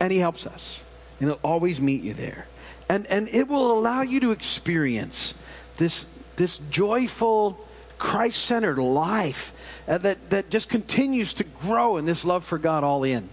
and 0.00 0.12
He 0.12 0.18
helps 0.18 0.46
us, 0.46 0.80
and 1.20 1.30
He'll 1.30 1.40
always 1.42 1.80
meet 1.80 2.02
you 2.02 2.12
there 2.12 2.46
and, 2.88 3.06
and 3.06 3.28
it 3.28 3.48
will 3.48 3.76
allow 3.76 4.02
you 4.02 4.20
to 4.20 4.30
experience 4.30 5.34
this, 5.76 6.06
this 6.36 6.58
joyful, 6.58 7.58
Christ 7.98 8.44
centered 8.44 8.78
life 8.78 9.52
uh, 9.88 9.98
that, 9.98 10.30
that 10.30 10.50
just 10.50 10.68
continues 10.68 11.34
to 11.34 11.44
grow 11.44 11.96
in 11.96 12.06
this 12.06 12.24
love 12.24 12.44
for 12.44 12.58
God 12.58 12.84
all 12.84 13.04
in 13.04 13.28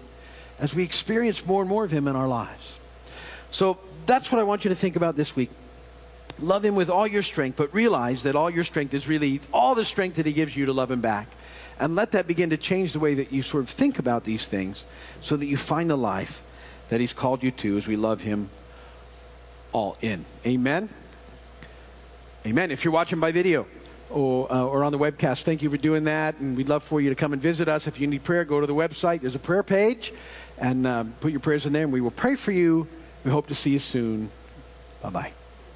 as 0.59 0.73
we 0.73 0.83
experience 0.83 1.45
more 1.45 1.61
and 1.61 1.69
more 1.69 1.83
of 1.83 1.91
Him 1.91 2.07
in 2.07 2.15
our 2.15 2.27
lives. 2.27 2.77
So 3.51 3.77
that's 4.05 4.31
what 4.31 4.39
I 4.39 4.43
want 4.43 4.63
you 4.63 4.69
to 4.69 4.75
think 4.75 4.95
about 4.95 5.15
this 5.15 5.35
week. 5.35 5.49
Love 6.39 6.65
Him 6.65 6.75
with 6.75 6.89
all 6.89 7.05
your 7.05 7.21
strength, 7.21 7.57
but 7.57 7.73
realize 7.73 8.23
that 8.23 8.35
all 8.35 8.49
your 8.49 8.63
strength 8.63 8.93
is 8.93 9.07
really 9.07 9.39
all 9.53 9.75
the 9.75 9.85
strength 9.85 10.15
that 10.15 10.25
He 10.25 10.33
gives 10.33 10.55
you 10.55 10.65
to 10.65 10.73
love 10.73 10.89
Him 10.89 11.01
back. 11.01 11.27
And 11.79 11.95
let 11.95 12.11
that 12.11 12.27
begin 12.27 12.51
to 12.51 12.57
change 12.57 12.93
the 12.93 12.99
way 12.99 13.15
that 13.15 13.31
you 13.31 13.43
sort 13.43 13.63
of 13.63 13.69
think 13.69 13.99
about 13.99 14.23
these 14.23 14.47
things 14.47 14.85
so 15.21 15.35
that 15.35 15.45
you 15.45 15.57
find 15.57 15.89
the 15.89 15.97
life 15.97 16.41
that 16.89 17.01
He's 17.01 17.13
called 17.13 17.43
you 17.43 17.51
to 17.51 17.77
as 17.77 17.87
we 17.87 17.95
love 17.95 18.21
Him 18.21 18.49
all 19.73 19.97
in. 20.01 20.23
Amen? 20.45 20.89
Amen. 22.45 22.71
If 22.71 22.85
you're 22.85 22.93
watching 22.93 23.19
by 23.19 23.31
video 23.31 23.65
or, 24.09 24.51
uh, 24.51 24.63
or 24.63 24.83
on 24.83 24.91
the 24.91 24.99
webcast, 24.99 25.43
thank 25.43 25.61
you 25.61 25.69
for 25.69 25.77
doing 25.77 26.05
that. 26.05 26.37
And 26.39 26.55
we'd 26.55 26.69
love 26.69 26.83
for 26.83 27.01
you 27.01 27.09
to 27.09 27.15
come 27.15 27.33
and 27.33 27.41
visit 27.41 27.67
us. 27.67 27.87
If 27.87 27.99
you 27.99 28.07
need 28.07 28.23
prayer, 28.23 28.45
go 28.45 28.61
to 28.61 28.67
the 28.67 28.75
website. 28.75 29.21
There's 29.21 29.35
a 29.35 29.39
prayer 29.39 29.63
page. 29.63 30.13
And 30.57 30.85
uh, 30.85 31.05
put 31.19 31.31
your 31.31 31.39
prayers 31.39 31.65
in 31.65 31.73
there, 31.73 31.83
and 31.83 31.91
we 31.91 31.99
will 31.99 32.11
pray 32.11 32.35
for 32.35 32.51
you. 32.51 32.87
We 33.25 33.31
hope 33.31 33.47
to 33.47 33.55
see 33.55 33.71
you 33.71 33.79
soon. 33.79 34.29
Bye 35.01 35.09
bye. 35.09 35.42